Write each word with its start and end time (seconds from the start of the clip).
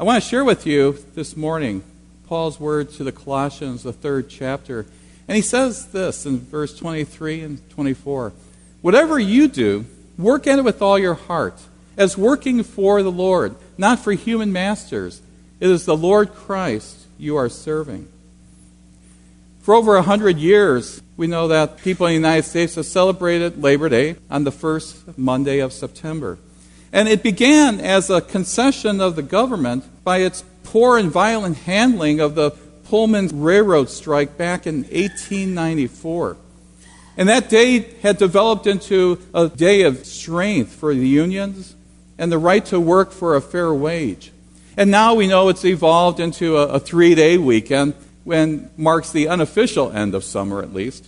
I 0.00 0.02
want 0.02 0.22
to 0.22 0.26
share 0.26 0.44
with 0.44 0.66
you 0.66 0.96
this 1.14 1.36
morning 1.36 1.84
Paul's 2.26 2.58
word 2.58 2.90
to 2.92 3.04
the 3.04 3.12
Colossians, 3.12 3.82
the 3.82 3.92
third 3.92 4.30
chapter. 4.30 4.86
And 5.28 5.36
he 5.36 5.42
says 5.42 5.88
this 5.88 6.24
in 6.24 6.38
verse 6.38 6.74
23 6.74 7.42
and 7.42 7.68
24 7.68 8.32
Whatever 8.80 9.18
you 9.18 9.46
do, 9.46 9.84
work 10.16 10.46
at 10.46 10.58
it 10.58 10.62
with 10.62 10.80
all 10.80 10.98
your 10.98 11.12
heart, 11.12 11.60
as 11.98 12.16
working 12.16 12.62
for 12.62 13.02
the 13.02 13.12
Lord, 13.12 13.56
not 13.76 13.98
for 13.98 14.12
human 14.12 14.54
masters. 14.54 15.20
It 15.60 15.68
is 15.68 15.84
the 15.84 15.98
Lord 15.98 16.32
Christ 16.32 17.06
you 17.18 17.36
are 17.36 17.50
serving. 17.50 18.08
For 19.60 19.74
over 19.74 19.96
a 19.96 20.02
hundred 20.02 20.38
years, 20.38 21.02
we 21.18 21.26
know 21.26 21.46
that 21.48 21.76
people 21.76 22.06
in 22.06 22.12
the 22.12 22.26
United 22.26 22.44
States 22.44 22.76
have 22.76 22.86
celebrated 22.86 23.62
Labor 23.62 23.90
Day 23.90 24.16
on 24.30 24.44
the 24.44 24.50
first 24.50 25.18
Monday 25.18 25.58
of 25.58 25.74
September. 25.74 26.38
And 26.92 27.08
it 27.08 27.22
began 27.22 27.80
as 27.80 28.10
a 28.10 28.20
concession 28.20 29.00
of 29.00 29.14
the 29.14 29.22
government 29.22 29.84
by 30.04 30.18
its 30.18 30.44
poor 30.64 30.98
and 30.98 31.10
violent 31.10 31.58
handling 31.58 32.20
of 32.20 32.34
the 32.34 32.52
Pullman 32.84 33.28
Railroad 33.40 33.88
strike 33.88 34.36
back 34.36 34.66
in 34.66 34.82
1894. 34.82 36.36
And 37.16 37.28
that 37.28 37.48
day 37.48 37.80
had 38.00 38.18
developed 38.18 38.66
into 38.66 39.20
a 39.34 39.48
day 39.48 39.82
of 39.82 40.06
strength 40.06 40.72
for 40.72 40.94
the 40.94 41.06
unions 41.06 41.74
and 42.18 42.32
the 42.32 42.38
right 42.38 42.64
to 42.66 42.80
work 42.80 43.12
for 43.12 43.36
a 43.36 43.40
fair 43.40 43.72
wage. 43.72 44.32
And 44.76 44.90
now 44.90 45.14
we 45.14 45.26
know 45.26 45.48
it's 45.48 45.64
evolved 45.64 46.20
into 46.20 46.56
a, 46.56 46.66
a 46.68 46.80
three 46.80 47.14
day 47.14 47.36
weekend 47.38 47.94
when 48.24 48.70
marks 48.76 49.12
the 49.12 49.28
unofficial 49.28 49.92
end 49.92 50.14
of 50.14 50.24
summer 50.24 50.62
at 50.62 50.72
least. 50.72 51.06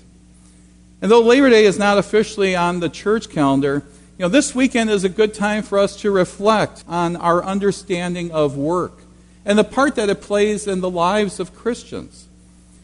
And 1.01 1.11
though 1.11 1.21
Labor 1.21 1.51
Day 1.51 1.65
is 1.65 1.79
not 1.79 1.99
officially 1.99 2.55
on 2.55 2.81
the 2.81 2.89
church 2.89 3.29
calendar, 3.29 3.83
you 4.23 4.29
know, 4.29 4.31
this 4.31 4.55
weekend 4.55 4.89
is 4.89 5.03
a 5.03 5.09
good 5.09 5.35
time 5.35 5.65
for 5.65 5.81
us 5.81 5.97
to 6.03 6.11
reflect 6.13 6.85
on 6.87 7.17
our 7.17 7.43
understanding 7.43 8.31
of 8.31 8.57
work 8.57 9.01
and 9.45 9.59
the 9.59 9.65
part 9.65 9.97
that 9.97 10.09
it 10.09 10.21
plays 10.21 10.69
in 10.69 10.81
the 10.81 10.89
lives 10.89 11.41
of 11.41 11.57
Christians. 11.57 12.29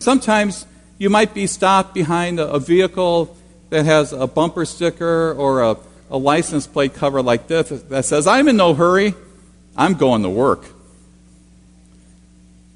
Sometimes 0.00 0.66
you 0.98 1.08
might 1.08 1.34
be 1.34 1.46
stopped 1.46 1.94
behind 1.94 2.40
a, 2.40 2.58
vehicle 2.58 3.36
that 3.70 3.84
has 3.84 4.12
a 4.12 4.26
bumper 4.26 4.64
sticker 4.64 5.32
or 5.32 5.62
a, 5.62 5.76
a 6.10 6.18
license 6.18 6.66
plate 6.66 6.94
cover 6.94 7.22
like 7.22 7.46
this 7.46 7.68
that 7.68 8.04
says, 8.04 8.26
I'm 8.26 8.48
in 8.48 8.56
no 8.56 8.74
hurry, 8.74 9.14
I'm 9.76 9.94
going 9.94 10.24
to 10.24 10.30
work. 10.30 10.64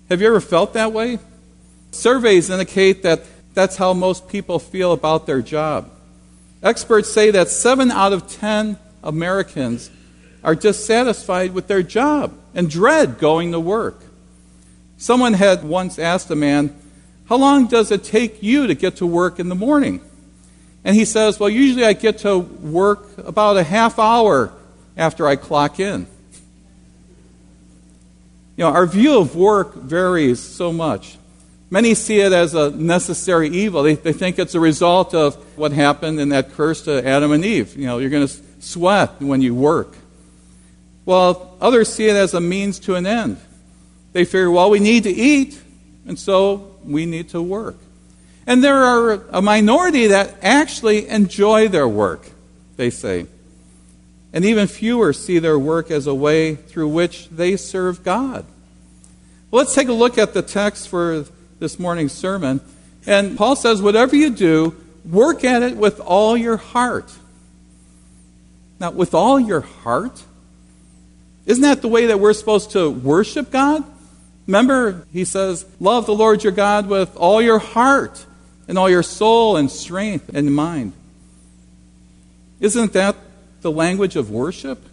Have 0.08 0.20
you 0.20 0.28
ever 0.28 0.41
felt 0.41 0.74
that 0.74 0.92
way? 0.92 1.19
Surveys 1.91 2.48
indicate 2.48 3.02
that 3.02 3.24
that's 3.54 3.74
how 3.74 3.92
most 3.92 4.28
people 4.28 4.60
feel 4.60 4.92
about 4.92 5.26
their 5.26 5.42
job. 5.42 5.91
Experts 6.62 7.12
say 7.12 7.30
that 7.32 7.48
seven 7.48 7.91
out 7.91 8.12
of 8.12 8.28
ten 8.28 8.78
Americans 9.02 9.91
are 10.44 10.55
dissatisfied 10.55 11.52
with 11.52 11.66
their 11.66 11.82
job 11.82 12.34
and 12.54 12.70
dread 12.70 13.19
going 13.19 13.52
to 13.52 13.60
work. 13.60 14.04
Someone 14.96 15.34
had 15.34 15.64
once 15.64 15.98
asked 15.98 16.30
a 16.30 16.36
man, 16.36 16.74
How 17.28 17.36
long 17.36 17.66
does 17.66 17.91
it 17.91 18.04
take 18.04 18.42
you 18.42 18.66
to 18.69 18.74
get 18.74 18.96
to 18.96 19.06
work 19.06 19.41
in 19.41 19.48
the 19.48 19.54
morning? 19.54 20.00
And 20.84 20.94
he 20.94 21.04
says, 21.04 21.41
Well, 21.41 21.48
usually 21.48 21.84
I 21.84 21.92
get 21.92 22.19
to 22.19 22.38
work 22.38 23.19
about 23.19 23.56
a 23.56 23.64
half 23.64 23.98
hour 23.98 24.53
after 24.97 25.26
I 25.26 25.37
clock 25.37 25.81
in. 25.81 26.06
You 28.56 28.64
know, 28.64 28.70
our 28.70 28.87
view 28.87 29.19
of 29.19 29.34
work 29.34 29.75
varies 29.75 30.38
so 30.38 30.72
much. 30.72 31.16
Many 31.72 31.94
see 31.94 32.21
it 32.21 32.33
as 32.33 32.55
a 32.55 32.71
necessary 32.71 33.49
evil. 33.49 33.83
They, 33.83 33.94
they 33.94 34.12
think 34.12 34.38
it's 34.38 34.55
a 34.55 34.60
result 34.60 35.15
of 35.15 35.37
what 35.56 35.72
happened 35.72 36.21
in 36.21 36.28
that 36.28 36.53
curse 36.53 36.83
to 36.83 37.03
Adam 37.03 37.33
and 37.33 37.43
Eve. 37.43 37.75
You 37.78 37.87
know, 37.87 37.97
you're 37.97 38.10
going 38.10 38.28
to 38.28 38.34
sweat 38.60 39.22
when 39.22 39.41
you 39.41 39.55
work. 39.55 39.97
Well, 41.06 41.56
others 41.62 41.91
see 41.91 42.09
it 42.09 42.15
as 42.15 42.34
a 42.34 42.43
means 42.43 42.78
to 42.81 42.97
an 42.97 43.06
end. 43.06 43.38
They 44.12 44.27
figure, 44.27 44.50
well, 44.50 44.69
we 44.69 44.81
need 44.81 45.05
to 45.05 45.11
eat, 45.11 45.62
and 46.06 46.19
so 46.19 46.77
we 46.84 47.06
need 47.06 47.31
to 47.31 47.41
work. 47.41 47.78
And 48.47 48.62
there 48.62 48.77
are 48.84 49.25
a 49.31 49.41
minority 49.41 50.09
that 50.09 50.34
actually 50.43 51.09
enjoy 51.09 51.69
their 51.69 51.88
work, 51.88 52.28
they 52.77 52.91
say. 52.91 53.25
And 54.34 54.44
even 54.44 54.66
fewer 54.66 55.15
see 55.15 55.38
their 55.38 55.59
work 55.59 55.91
as 55.91 56.06
a 56.06 56.15
way 56.15 56.55
through 56.55 56.88
which 56.88 57.31
they 57.31 57.56
serve 57.56 58.05
God. 58.05 58.44
Well, 59.50 59.62
let's 59.62 59.75
take 59.75 59.88
a 59.88 59.94
look 59.94 60.19
at 60.19 60.34
the 60.34 60.43
text 60.43 60.88
for 60.88 61.25
this 61.62 61.78
morning's 61.78 62.12
sermon. 62.12 62.61
And 63.06 63.39
Paul 63.39 63.55
says, 63.55 63.81
whatever 63.81 64.17
you 64.17 64.31
do, 64.31 64.77
work 65.09 65.45
at 65.45 65.62
it 65.62 65.77
with 65.77 66.00
all 66.00 66.37
your 66.37 66.56
heart. 66.56 67.11
Now, 68.81 68.91
with 68.91 69.15
all 69.15 69.39
your 69.39 69.61
heart? 69.61 70.25
Isn't 71.47 71.62
that 71.62 71.81
the 71.81 71.89
way 71.89 72.06
that 72.06 72.19
we're 72.19 72.33
supposed 72.33 72.73
to 72.73 72.91
worship 72.91 73.53
God? 73.53 73.84
Remember, 74.49 75.06
he 75.12 75.25
says, 75.25 75.65
Love 75.78 76.06
the 76.06 76.15
Lord 76.15 76.43
your 76.43 76.53
God 76.53 76.89
with 76.89 77.17
all 77.17 77.41
your 77.41 77.61
heart 77.61 78.27
and 78.67 78.77
all 78.77 78.91
your 78.91 79.05
soul 79.05 79.56
and 79.56 79.71
strength 79.71 80.31
and 80.34 80.53
mind. 80.53 80.94
Isn't 82.59 82.93
that 82.94 83.15
the 83.61 83.71
language 83.71 84.17
of 84.17 84.31
worship? 84.33 84.84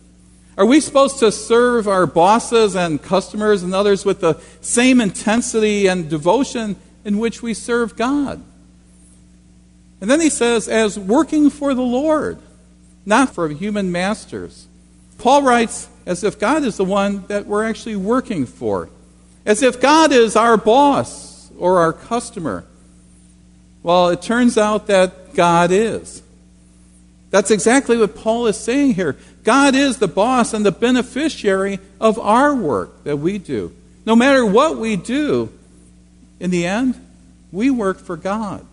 Are 0.59 0.65
we 0.65 0.81
supposed 0.81 1.19
to 1.19 1.31
serve 1.31 1.87
our 1.87 2.05
bosses 2.05 2.75
and 2.75 3.01
customers 3.01 3.63
and 3.63 3.73
others 3.73 4.03
with 4.03 4.19
the 4.19 4.41
same 4.59 4.99
intensity 4.99 5.87
and 5.87 6.09
devotion 6.09 6.75
in 7.05 7.17
which 7.17 7.41
we 7.41 7.53
serve 7.53 7.95
God? 7.95 8.43
And 10.01 10.11
then 10.11 10.19
he 10.19 10.29
says, 10.29 10.67
as 10.67 10.99
working 10.99 11.49
for 11.49 11.73
the 11.73 11.81
Lord, 11.81 12.39
not 13.05 13.33
for 13.33 13.47
human 13.47 13.89
masters. 13.89 14.67
Paul 15.17 15.43
writes, 15.43 15.87
as 16.05 16.25
if 16.25 16.37
God 16.37 16.63
is 16.65 16.75
the 16.75 16.83
one 16.83 17.25
that 17.27 17.45
we're 17.45 17.63
actually 17.63 17.95
working 17.95 18.45
for, 18.45 18.89
as 19.45 19.63
if 19.63 19.79
God 19.79 20.11
is 20.11 20.35
our 20.35 20.57
boss 20.57 21.49
or 21.57 21.79
our 21.79 21.93
customer. 21.93 22.65
Well, 23.81 24.09
it 24.09 24.21
turns 24.21 24.57
out 24.57 24.87
that 24.87 25.33
God 25.35 25.71
is. 25.71 26.21
That's 27.29 27.51
exactly 27.51 27.97
what 27.97 28.15
Paul 28.15 28.47
is 28.47 28.57
saying 28.57 28.95
here. 28.95 29.15
God 29.43 29.75
is 29.75 29.97
the 29.97 30.07
boss 30.07 30.53
and 30.53 30.65
the 30.65 30.71
beneficiary 30.71 31.79
of 31.99 32.17
our 32.17 32.55
work 32.55 33.03
that 33.03 33.17
we 33.17 33.37
do. 33.37 33.75
No 34.05 34.15
matter 34.15 34.45
what 34.45 34.77
we 34.77 34.95
do, 34.95 35.51
in 36.39 36.49
the 36.49 36.65
end, 36.65 36.95
we 37.51 37.69
work 37.69 37.99
for 37.99 38.17
God. 38.17 38.65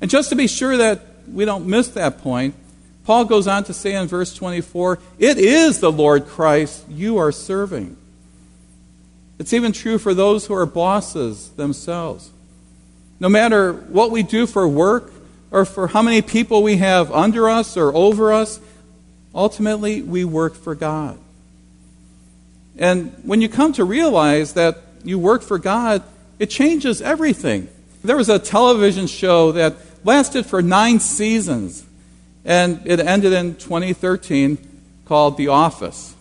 And 0.00 0.10
just 0.10 0.30
to 0.30 0.36
be 0.36 0.46
sure 0.46 0.76
that 0.76 1.02
we 1.30 1.44
don't 1.44 1.66
miss 1.66 1.88
that 1.88 2.18
point, 2.18 2.54
Paul 3.04 3.26
goes 3.26 3.46
on 3.46 3.64
to 3.64 3.74
say 3.74 3.94
in 3.94 4.06
verse 4.06 4.34
24, 4.34 4.98
It 5.18 5.38
is 5.38 5.80
the 5.80 5.92
Lord 5.92 6.26
Christ 6.26 6.88
you 6.88 7.18
are 7.18 7.32
serving. 7.32 7.96
It's 9.38 9.52
even 9.52 9.72
true 9.72 9.98
for 9.98 10.14
those 10.14 10.46
who 10.46 10.54
are 10.54 10.66
bosses 10.66 11.50
themselves. 11.50 12.30
No 13.20 13.28
matter 13.28 13.72
what 13.72 14.10
we 14.10 14.22
do 14.22 14.46
for 14.46 14.66
work 14.66 15.12
or 15.54 15.64
for 15.64 15.86
how 15.88 16.02
many 16.02 16.20
people 16.20 16.62
we 16.62 16.76
have 16.78 17.10
under 17.12 17.48
us 17.48 17.76
or 17.76 17.94
over 17.94 18.32
us, 18.32 18.58
Ultimately, 19.34 20.00
we 20.00 20.24
work 20.24 20.54
for 20.54 20.74
God. 20.74 21.18
And 22.78 23.12
when 23.24 23.40
you 23.40 23.48
come 23.48 23.72
to 23.72 23.84
realize 23.84 24.52
that 24.54 24.78
you 25.02 25.18
work 25.18 25.42
for 25.42 25.58
God, 25.58 26.02
it 26.38 26.50
changes 26.50 27.02
everything. 27.02 27.68
There 28.04 28.16
was 28.16 28.28
a 28.28 28.38
television 28.38 29.06
show 29.06 29.52
that 29.52 29.74
lasted 30.04 30.46
for 30.46 30.62
nine 30.62 31.00
seasons, 31.00 31.84
and 32.44 32.80
it 32.84 33.00
ended 33.00 33.32
in 33.32 33.56
2013 33.56 34.58
called 35.04 35.36
The 35.36 35.48
Office. 35.48 36.14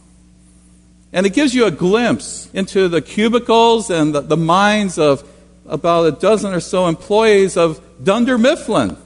And 1.12 1.28
it 1.28 1.34
gives 1.34 1.54
you 1.54 1.66
a 1.66 1.72
glimpse 1.72 2.50
into 2.54 2.88
the 2.88 3.02
cubicles 3.02 3.92
and 3.92 4.16
the, 4.16 4.22
the 4.22 4.38
minds 4.38 4.98
of 4.98 5.30
about 5.68 6.08
a 6.08 6.12
dozen 6.12 6.54
or 6.54 6.60
so 6.60 6.88
employees 6.88 7.58
of 7.58 7.80
Dunder 8.04 8.38
Mifflin, 8.40 8.98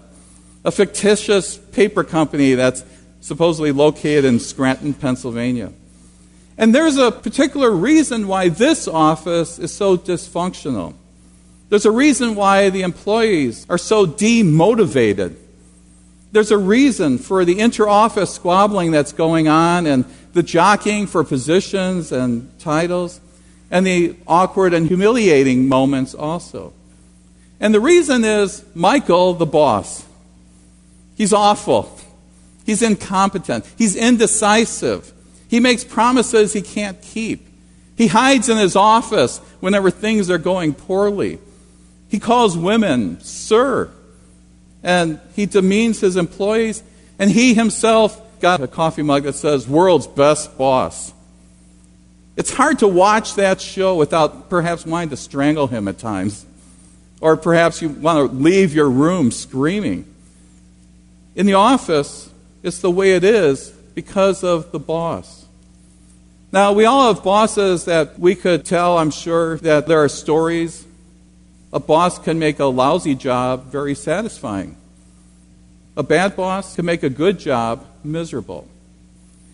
a 0.67 0.71
fictitious 0.71 1.57
paper 1.57 2.03
company 2.03 2.53
that's 2.53 2.83
supposedly 3.21 3.71
located 3.71 4.25
in 4.25 4.37
Scranton, 4.37 4.93
Pennsylvania. 4.93 5.71
And 6.57 6.75
there's 6.75 6.97
a 6.97 7.09
particular 7.09 7.71
reason 7.71 8.27
why 8.27 8.49
this 8.49 8.85
office 8.85 9.59
is 9.59 9.73
so 9.73 9.95
dysfunctional. 9.97 10.93
There's 11.69 11.85
a 11.85 11.91
reason 11.91 12.35
why 12.35 12.69
the 12.69 12.81
employees 12.81 13.65
are 13.69 13.77
so 13.77 14.05
demotivated. 14.05 15.37
There's 16.33 16.51
a 16.51 16.57
reason 16.57 17.17
for 17.17 17.45
the 17.45 17.59
inter-office 17.59 18.33
squabbling 18.33 18.91
that's 18.91 19.13
going 19.13 19.47
on 19.47 19.87
and 19.87 20.03
the 20.33 20.43
jockeying 20.43 21.07
for 21.07 21.23
positions 21.23 22.11
and 22.11 22.51
titles 22.59 23.21
and 23.71 23.87
the 23.87 24.17
awkward 24.27 24.73
and 24.73 24.85
humiliating 24.85 25.69
moments 25.69 26.13
also. 26.13 26.73
And 27.57 27.73
the 27.73 27.79
reason 27.79 28.25
is 28.25 28.65
Michael, 28.75 29.33
the 29.33 29.45
boss. 29.45 30.06
He's 31.17 31.33
awful. 31.33 31.99
He's 32.63 32.83
incompetent. 32.83 33.65
He's 33.75 33.95
indecisive. 33.95 35.11
He 35.49 35.59
makes 35.59 35.83
promises 35.83 36.53
he 36.53 36.61
can't 36.61 37.01
keep. 37.01 37.47
He 37.97 38.07
hides 38.07 38.49
in 38.49 38.57
his 38.57 38.75
office 38.75 39.39
whenever 39.59 39.89
things 39.89 40.29
are 40.29 40.37
going 40.37 40.75
poorly. 40.75 41.39
He 42.07 42.19
calls 42.19 42.55
women 42.55 43.19
sir. 43.21 43.89
And 44.83 45.19
he 45.35 45.47
demeans 45.47 45.99
his 45.99 46.15
employees. 46.15 46.83
And 47.17 47.31
he 47.31 47.55
himself 47.55 48.21
got 48.39 48.61
a 48.61 48.67
coffee 48.67 49.01
mug 49.01 49.23
that 49.23 49.33
says, 49.33 49.67
World's 49.67 50.05
Best 50.05 50.55
Boss. 50.55 51.13
It's 52.35 52.53
hard 52.53 52.79
to 52.79 52.87
watch 52.87 53.33
that 53.35 53.59
show 53.59 53.95
without 53.95 54.51
perhaps 54.51 54.85
wanting 54.85 55.09
to 55.09 55.17
strangle 55.17 55.65
him 55.65 55.87
at 55.87 55.97
times. 55.97 56.45
Or 57.19 57.35
perhaps 57.35 57.81
you 57.81 57.89
want 57.89 58.29
to 58.29 58.37
leave 58.37 58.75
your 58.75 58.89
room 58.91 59.31
screaming. 59.31 60.05
In 61.37 61.45
the 61.45 61.53
office, 61.53 62.31
it's 62.63 62.79
the 62.79 62.89
way 62.89 63.11
it 63.11 63.23
is 63.23 63.69
because 63.93 64.43
of 64.43 64.71
the 64.71 64.79
boss. 64.79 65.45
Now, 66.51 66.73
we 66.73 66.85
all 66.85 67.13
have 67.13 67.23
bosses 67.23 67.85
that 67.85 68.17
we 68.17 68.33
could 68.33 68.65
tell, 68.65 68.97
I'm 68.97 69.11
sure, 69.11 69.57
that 69.59 69.85
there 69.85 70.03
are 70.03 70.09
stories. 70.09 70.83
A 71.71 71.79
boss 71.79 72.17
can 72.17 72.39
make 72.39 72.57
a 72.57 72.65
lousy 72.65 73.13
job 73.13 73.65
very 73.65 73.93
satisfying. 73.93 74.77
A 75.95 76.01
bad 76.01 76.35
boss 76.35 76.75
can 76.75 76.85
make 76.85 77.03
a 77.03 77.09
good 77.09 77.37
job 77.37 77.85
miserable. 78.03 78.67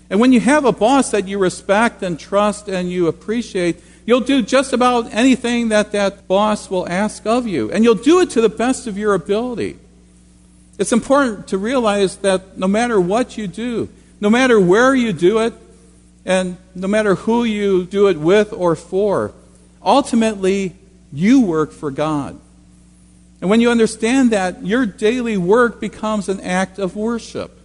And 0.10 0.22
when 0.22 0.32
you 0.32 0.40
have 0.40 0.64
a 0.64 0.72
boss 0.72 1.12
that 1.12 1.28
you 1.28 1.38
respect 1.38 2.02
and 2.02 2.18
trust 2.18 2.70
and 2.70 2.90
you 2.90 3.08
appreciate, 3.08 3.84
you'll 4.06 4.22
do 4.22 4.42
just 4.42 4.72
about 4.72 5.14
anything 5.14 5.68
that 5.68 5.92
that 5.92 6.30
boss 6.30 6.70
will 6.70 6.88
ask 6.88 7.26
of 7.26 7.46
you. 7.46 7.70
And 7.74 7.84
you'll 7.84 7.96
do 7.96 8.22
it 8.22 8.30
to 8.30 8.40
the 8.40 8.48
best 8.48 8.88
of 8.88 8.98
your 8.98 9.16
ability. 9.16 9.80
It's 10.78 10.92
important 10.92 11.48
to 11.50 11.58
realize 11.58 12.18
that 12.18 12.58
no 12.58 12.68
matter 12.68 13.00
what 13.00 13.38
you 13.38 13.48
do, 13.48 13.90
no 14.20 14.30
matter 14.30 14.60
where 14.60 14.96
you 14.96 15.14
do 15.14 15.40
it, 15.40 15.54
and 16.25 16.58
no 16.74 16.88
matter 16.88 17.16
who 17.16 17.44
you 17.44 17.86
do 17.86 18.08
it 18.08 18.18
with 18.18 18.54
or 18.54 18.75
for, 18.75 19.34
ultimately 19.84 20.75
you 21.12 21.42
work 21.42 21.72
for 21.72 21.92
God. 21.92 22.40
And 23.42 23.50
when 23.50 23.60
you 23.60 23.70
understand 23.70 24.31
that, 24.31 24.66
your 24.66 24.86
daily 24.86 25.36
work 25.36 25.81
becomes 25.81 26.30
an 26.30 26.40
act 26.40 26.80
of 26.80 26.96
worship. 26.96 27.60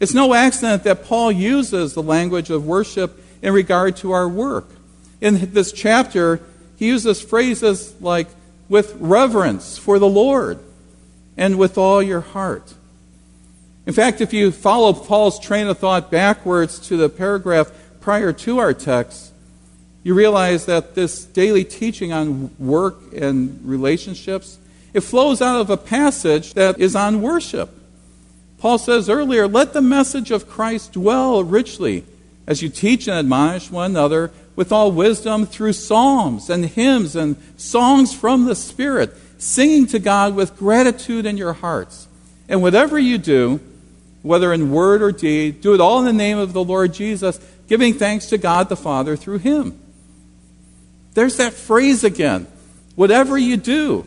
It's 0.00 0.14
no 0.14 0.32
accident 0.32 0.84
that 0.84 1.04
Paul 1.04 1.30
uses 1.30 1.92
the 1.92 2.02
language 2.02 2.50
of 2.50 2.66
worship 2.66 3.22
in 3.42 3.52
regard 3.52 3.96
to 3.98 4.12
our 4.12 4.28
work. 4.28 4.68
In 5.20 5.52
this 5.52 5.70
chapter, 5.70 6.40
he 6.76 6.86
uses 6.86 7.20
phrases 7.20 7.94
like 8.00 8.28
with 8.68 8.96
reverence 8.98 9.76
for 9.76 9.98
the 9.98 10.08
Lord 10.08 10.60
and 11.38 11.56
with 11.56 11.78
all 11.78 12.02
your 12.02 12.20
heart. 12.20 12.74
In 13.86 13.94
fact, 13.94 14.20
if 14.20 14.34
you 14.34 14.50
follow 14.52 14.92
Paul's 14.92 15.40
train 15.40 15.68
of 15.68 15.78
thought 15.78 16.10
backwards 16.10 16.78
to 16.88 16.98
the 16.98 17.08
paragraph 17.08 17.72
prior 18.00 18.34
to 18.34 18.58
our 18.58 18.74
text, 18.74 19.32
you 20.02 20.14
realize 20.14 20.66
that 20.66 20.94
this 20.94 21.24
daily 21.24 21.64
teaching 21.64 22.12
on 22.12 22.50
work 22.58 22.96
and 23.14 23.64
relationships, 23.64 24.58
it 24.92 25.00
flows 25.00 25.40
out 25.40 25.60
of 25.60 25.70
a 25.70 25.76
passage 25.76 26.54
that 26.54 26.78
is 26.78 26.94
on 26.94 27.22
worship. 27.22 27.70
Paul 28.58 28.78
says 28.78 29.08
earlier, 29.08 29.46
let 29.46 29.72
the 29.72 29.80
message 29.80 30.30
of 30.30 30.48
Christ 30.48 30.92
dwell 30.92 31.44
richly 31.44 32.04
as 32.46 32.62
you 32.62 32.68
teach 32.68 33.06
and 33.06 33.16
admonish 33.16 33.70
one 33.70 33.92
another 33.92 34.32
with 34.56 34.72
all 34.72 34.90
wisdom 34.90 35.46
through 35.46 35.72
psalms 35.72 36.50
and 36.50 36.64
hymns 36.64 37.14
and 37.14 37.36
songs 37.56 38.12
from 38.12 38.46
the 38.46 38.56
Spirit, 38.56 39.14
singing 39.38 39.86
to 39.86 39.98
God 39.98 40.34
with 40.34 40.56
gratitude 40.56 41.24
in 41.24 41.36
your 41.36 41.54
hearts. 41.54 42.08
And 42.48 42.60
whatever 42.60 42.98
you 42.98 43.18
do, 43.18 43.60
whether 44.22 44.52
in 44.52 44.70
word 44.70 45.00
or 45.00 45.12
deed, 45.12 45.60
do 45.60 45.74
it 45.74 45.80
all 45.80 46.00
in 46.00 46.04
the 46.04 46.12
name 46.12 46.38
of 46.38 46.52
the 46.52 46.62
Lord 46.64 46.92
Jesus, 46.92 47.40
giving 47.68 47.94
thanks 47.94 48.26
to 48.26 48.38
God 48.38 48.68
the 48.68 48.76
Father 48.76 49.16
through 49.16 49.38
him. 49.38 49.78
There's 51.14 51.36
that 51.36 51.52
phrase 51.52 52.04
again. 52.04 52.46
Whatever 52.94 53.38
you 53.38 53.56
do, 53.56 54.06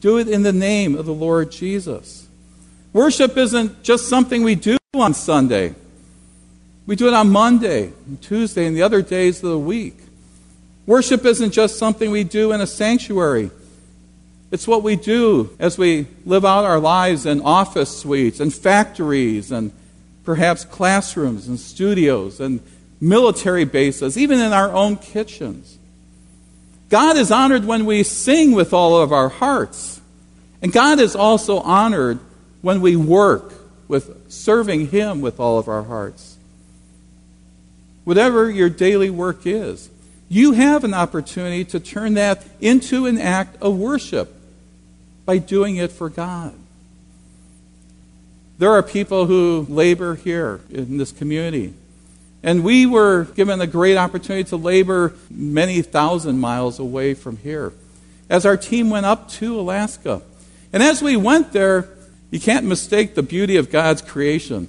do 0.00 0.18
it 0.18 0.28
in 0.28 0.42
the 0.42 0.52
name 0.52 0.96
of 0.96 1.06
the 1.06 1.14
Lord 1.14 1.52
Jesus. 1.52 2.26
Worship 2.92 3.36
isn't 3.36 3.82
just 3.82 4.08
something 4.08 4.42
we 4.42 4.54
do 4.54 4.76
on 4.94 5.14
Sunday. 5.14 5.74
We 6.86 6.96
do 6.96 7.06
it 7.06 7.14
on 7.14 7.30
Monday, 7.30 7.92
and 8.06 8.20
Tuesday, 8.20 8.66
and 8.66 8.76
the 8.76 8.82
other 8.82 9.02
days 9.02 9.42
of 9.42 9.50
the 9.50 9.58
week. 9.58 9.96
Worship 10.84 11.24
isn't 11.24 11.52
just 11.52 11.78
something 11.78 12.10
we 12.10 12.24
do 12.24 12.52
in 12.52 12.60
a 12.60 12.66
sanctuary. 12.66 13.50
It's 14.52 14.68
what 14.68 14.82
we 14.82 14.96
do 14.96 15.56
as 15.58 15.78
we 15.78 16.06
live 16.26 16.44
out 16.44 16.66
our 16.66 16.78
lives 16.78 17.24
in 17.24 17.40
office 17.40 17.98
suites 17.98 18.38
and 18.38 18.52
factories 18.52 19.50
and 19.50 19.72
perhaps 20.24 20.66
classrooms 20.66 21.48
and 21.48 21.58
studios 21.58 22.38
and 22.38 22.60
military 23.00 23.64
bases, 23.64 24.18
even 24.18 24.40
in 24.40 24.52
our 24.52 24.70
own 24.70 24.96
kitchens. 24.96 25.78
God 26.90 27.16
is 27.16 27.32
honored 27.32 27.64
when 27.64 27.86
we 27.86 28.02
sing 28.02 28.52
with 28.52 28.74
all 28.74 29.00
of 29.00 29.10
our 29.10 29.30
hearts. 29.30 30.02
And 30.60 30.70
God 30.70 31.00
is 31.00 31.16
also 31.16 31.60
honored 31.60 32.18
when 32.60 32.82
we 32.82 32.94
work 32.94 33.54
with 33.88 34.30
serving 34.30 34.88
Him 34.88 35.22
with 35.22 35.40
all 35.40 35.58
of 35.58 35.66
our 35.66 35.84
hearts. 35.84 36.36
Whatever 38.04 38.50
your 38.50 38.68
daily 38.68 39.08
work 39.08 39.46
is, 39.46 39.88
you 40.28 40.52
have 40.52 40.84
an 40.84 40.92
opportunity 40.92 41.64
to 41.64 41.80
turn 41.80 42.14
that 42.14 42.44
into 42.60 43.06
an 43.06 43.16
act 43.16 43.56
of 43.62 43.78
worship 43.78 44.40
by 45.24 45.38
doing 45.38 45.76
it 45.76 45.92
for 45.92 46.08
God. 46.08 46.54
There 48.58 48.70
are 48.70 48.82
people 48.82 49.26
who 49.26 49.66
labor 49.68 50.14
here 50.14 50.60
in 50.70 50.98
this 50.98 51.12
community. 51.12 51.74
And 52.42 52.64
we 52.64 52.86
were 52.86 53.24
given 53.24 53.60
a 53.60 53.66
great 53.66 53.96
opportunity 53.96 54.44
to 54.50 54.56
labor 54.56 55.14
many 55.30 55.80
thousand 55.82 56.38
miles 56.38 56.78
away 56.78 57.14
from 57.14 57.36
here 57.38 57.72
as 58.28 58.46
our 58.46 58.56
team 58.56 58.90
went 58.90 59.06
up 59.06 59.28
to 59.28 59.58
Alaska. 59.58 60.22
And 60.72 60.82
as 60.82 61.02
we 61.02 61.16
went 61.16 61.52
there, 61.52 61.88
you 62.30 62.40
can't 62.40 62.64
mistake 62.64 63.14
the 63.14 63.22
beauty 63.22 63.56
of 63.56 63.70
God's 63.70 64.00
creation. 64.00 64.68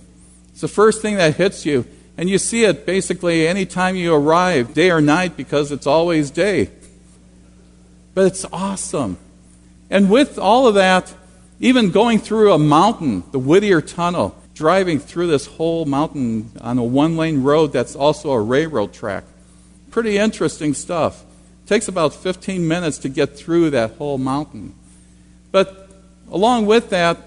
It's 0.52 0.62
the 0.62 0.68
first 0.68 1.02
thing 1.02 1.16
that 1.16 1.38
hits 1.38 1.66
you. 1.66 1.86
And 2.18 2.30
you 2.30 2.38
see 2.38 2.66
it 2.66 2.86
basically 2.86 3.48
anytime 3.48 3.96
you 3.96 4.14
arrive, 4.14 4.74
day 4.74 4.92
or 4.92 5.02
night, 5.02 5.36
because 5.36 5.72
it's 5.72 5.88
always 5.88 6.30
day. 6.30 6.70
But 8.14 8.28
it's 8.28 8.46
awesome. 8.52 9.18
And 9.94 10.10
with 10.10 10.40
all 10.40 10.66
of 10.66 10.74
that, 10.74 11.14
even 11.60 11.92
going 11.92 12.18
through 12.18 12.52
a 12.52 12.58
mountain, 12.58 13.24
the 13.32 13.38
Whittier 13.38 13.80
Tunnel, 13.80 14.36
driving 14.56 14.98
through 14.98 15.28
this 15.28 15.46
whole 15.46 15.86
mountain 15.86 16.50
on 16.62 16.80
a 16.80 16.84
one 16.84 17.16
lane 17.16 17.44
road 17.44 17.72
that's 17.72 17.96
also 17.96 18.32
a 18.32 18.42
railroad 18.42 18.92
track. 18.92 19.24
Pretty 19.92 20.18
interesting 20.18 20.74
stuff. 20.74 21.24
Takes 21.68 21.88
about 21.88 22.16
15 22.16 22.68
minutes 22.68 22.98
to 22.98 23.10
get 23.10 23.38
through 23.38 23.70
that 23.70 23.92
whole 23.92 24.18
mountain. 24.18 24.74
But 25.52 25.92
along 26.32 26.66
with 26.66 26.90
that, 26.90 27.20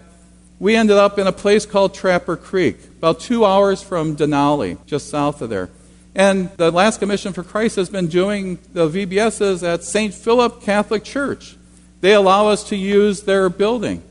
we 0.58 0.74
ended 0.74 0.96
up 0.96 1.20
in 1.20 1.28
a 1.28 1.32
place 1.32 1.66
called 1.66 1.94
Trapper 1.94 2.36
Creek, 2.36 2.78
about 2.98 3.20
two 3.20 3.44
hours 3.44 3.80
from 3.80 4.16
Denali, 4.16 4.84
just 4.86 5.08
south 5.08 5.40
of 5.40 5.50
there. 5.50 5.70
And 6.16 6.50
the 6.56 6.70
Alaska 6.70 7.06
Mission 7.06 7.32
for 7.32 7.44
Christ 7.44 7.76
has 7.76 7.88
been 7.88 8.08
doing 8.08 8.58
the 8.72 8.88
VBSs 8.88 9.62
at 9.62 9.84
St. 9.84 10.12
Philip 10.12 10.62
Catholic 10.62 11.04
Church. 11.04 11.56
They 12.00 12.12
allow 12.12 12.48
us 12.48 12.64
to 12.70 12.76
use 12.76 13.22
their 13.22 13.48
building. 13.48 14.02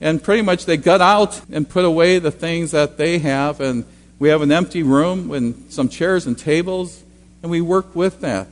And 0.00 0.22
pretty 0.22 0.42
much 0.42 0.64
they 0.66 0.76
gut 0.76 1.00
out 1.00 1.40
and 1.50 1.68
put 1.68 1.84
away 1.84 2.18
the 2.18 2.30
things 2.30 2.70
that 2.70 2.98
they 2.98 3.18
have. 3.18 3.60
And 3.60 3.84
we 4.18 4.28
have 4.28 4.42
an 4.42 4.52
empty 4.52 4.82
room 4.82 5.32
and 5.32 5.70
some 5.72 5.88
chairs 5.88 6.26
and 6.26 6.38
tables, 6.38 7.02
and 7.42 7.50
we 7.50 7.60
work 7.60 7.94
with 7.94 8.20
that. 8.20 8.48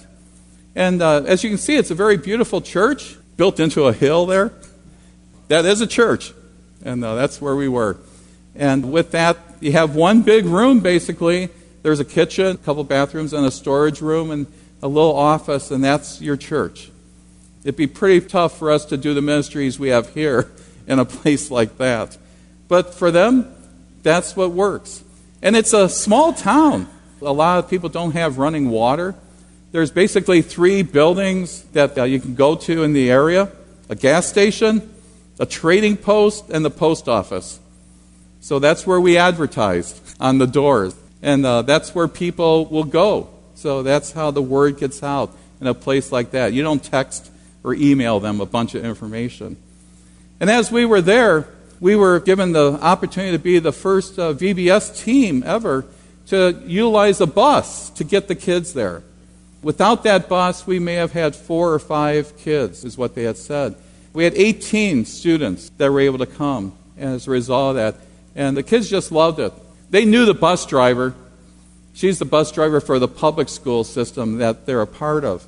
And 0.74 1.00
uh, 1.00 1.22
as 1.22 1.42
you 1.42 1.50
can 1.50 1.58
see, 1.58 1.76
it's 1.76 1.90
a 1.90 1.94
very 1.94 2.16
beautiful 2.16 2.60
church 2.60 3.16
built 3.36 3.60
into 3.60 3.84
a 3.84 3.92
hill 3.92 4.26
there. 4.26 4.52
That 5.48 5.64
is 5.64 5.80
a 5.80 5.86
church. 5.86 6.32
And 6.84 7.04
uh, 7.04 7.14
that's 7.14 7.40
where 7.40 7.56
we 7.56 7.68
were. 7.68 7.96
And 8.54 8.92
with 8.92 9.10
that, 9.12 9.38
you 9.60 9.72
have 9.72 9.94
one 9.94 10.22
big 10.22 10.44
room 10.44 10.80
basically. 10.80 11.48
There's 11.82 12.00
a 12.00 12.04
kitchen, 12.04 12.46
a 12.46 12.58
couple 12.58 12.82
bathrooms, 12.84 13.32
and 13.32 13.46
a 13.46 13.50
storage 13.50 14.00
room, 14.00 14.30
and 14.30 14.46
a 14.82 14.88
little 14.88 15.14
office, 15.14 15.70
and 15.70 15.84
that's 15.84 16.20
your 16.20 16.36
church. 16.36 16.90
It'd 17.66 17.74
be 17.74 17.88
pretty 17.88 18.24
tough 18.24 18.56
for 18.60 18.70
us 18.70 18.84
to 18.84 18.96
do 18.96 19.12
the 19.12 19.20
ministries 19.20 19.76
we 19.76 19.88
have 19.88 20.14
here 20.14 20.48
in 20.86 21.00
a 21.00 21.04
place 21.04 21.50
like 21.50 21.78
that. 21.78 22.16
But 22.68 22.94
for 22.94 23.10
them, 23.10 23.52
that's 24.04 24.36
what 24.36 24.52
works. 24.52 25.02
And 25.42 25.56
it's 25.56 25.72
a 25.72 25.88
small 25.88 26.32
town. 26.32 26.86
A 27.20 27.32
lot 27.32 27.58
of 27.58 27.68
people 27.68 27.88
don't 27.88 28.12
have 28.12 28.38
running 28.38 28.70
water. 28.70 29.16
There's 29.72 29.90
basically 29.90 30.42
three 30.42 30.82
buildings 30.82 31.64
that 31.72 31.98
uh, 31.98 32.04
you 32.04 32.20
can 32.20 32.36
go 32.36 32.54
to 32.54 32.84
in 32.84 32.92
the 32.92 33.10
area 33.10 33.50
a 33.88 33.96
gas 33.96 34.28
station, 34.28 34.88
a 35.40 35.46
trading 35.46 35.96
post, 35.96 36.48
and 36.50 36.64
the 36.64 36.70
post 36.70 37.08
office. 37.08 37.58
So 38.38 38.60
that's 38.60 38.86
where 38.86 39.00
we 39.00 39.18
advertised 39.18 40.00
on 40.20 40.38
the 40.38 40.46
doors. 40.46 40.94
And 41.20 41.44
uh, 41.44 41.62
that's 41.62 41.96
where 41.96 42.06
people 42.06 42.66
will 42.66 42.84
go. 42.84 43.28
So 43.56 43.82
that's 43.82 44.12
how 44.12 44.30
the 44.30 44.42
word 44.42 44.78
gets 44.78 45.02
out 45.02 45.36
in 45.60 45.66
a 45.66 45.74
place 45.74 46.12
like 46.12 46.30
that. 46.30 46.52
You 46.52 46.62
don't 46.62 46.82
text 46.82 47.32
or 47.66 47.74
email 47.74 48.20
them 48.20 48.40
a 48.40 48.46
bunch 48.46 48.76
of 48.76 48.84
information. 48.84 49.56
And 50.38 50.48
as 50.48 50.70
we 50.70 50.86
were 50.86 51.00
there, 51.00 51.48
we 51.80 51.96
were 51.96 52.20
given 52.20 52.52
the 52.52 52.74
opportunity 52.80 53.36
to 53.36 53.42
be 53.42 53.58
the 53.58 53.72
first 53.72 54.20
uh, 54.20 54.32
VBS 54.32 55.02
team 55.02 55.42
ever 55.44 55.84
to 56.28 56.62
utilize 56.64 57.20
a 57.20 57.26
bus 57.26 57.90
to 57.90 58.04
get 58.04 58.28
the 58.28 58.36
kids 58.36 58.72
there. 58.72 59.02
Without 59.62 60.04
that 60.04 60.28
bus, 60.28 60.64
we 60.64 60.78
may 60.78 60.94
have 60.94 61.10
had 61.10 61.34
four 61.34 61.74
or 61.74 61.80
five 61.80 62.38
kids, 62.38 62.84
is 62.84 62.96
what 62.96 63.16
they 63.16 63.24
had 63.24 63.36
said. 63.36 63.74
We 64.12 64.22
had 64.22 64.34
18 64.34 65.04
students 65.04 65.70
that 65.70 65.90
were 65.90 66.00
able 66.00 66.18
to 66.18 66.26
come 66.26 66.72
as 66.96 67.26
a 67.26 67.32
result 67.32 67.70
of 67.70 67.76
that. 67.76 68.06
And 68.36 68.56
the 68.56 68.62
kids 68.62 68.88
just 68.88 69.10
loved 69.10 69.40
it. 69.40 69.52
They 69.90 70.04
knew 70.04 70.24
the 70.24 70.34
bus 70.34 70.66
driver. 70.66 71.14
She's 71.94 72.20
the 72.20 72.26
bus 72.26 72.52
driver 72.52 72.80
for 72.80 73.00
the 73.00 73.08
public 73.08 73.48
school 73.48 73.82
system 73.82 74.38
that 74.38 74.66
they're 74.66 74.82
a 74.82 74.86
part 74.86 75.24
of. 75.24 75.44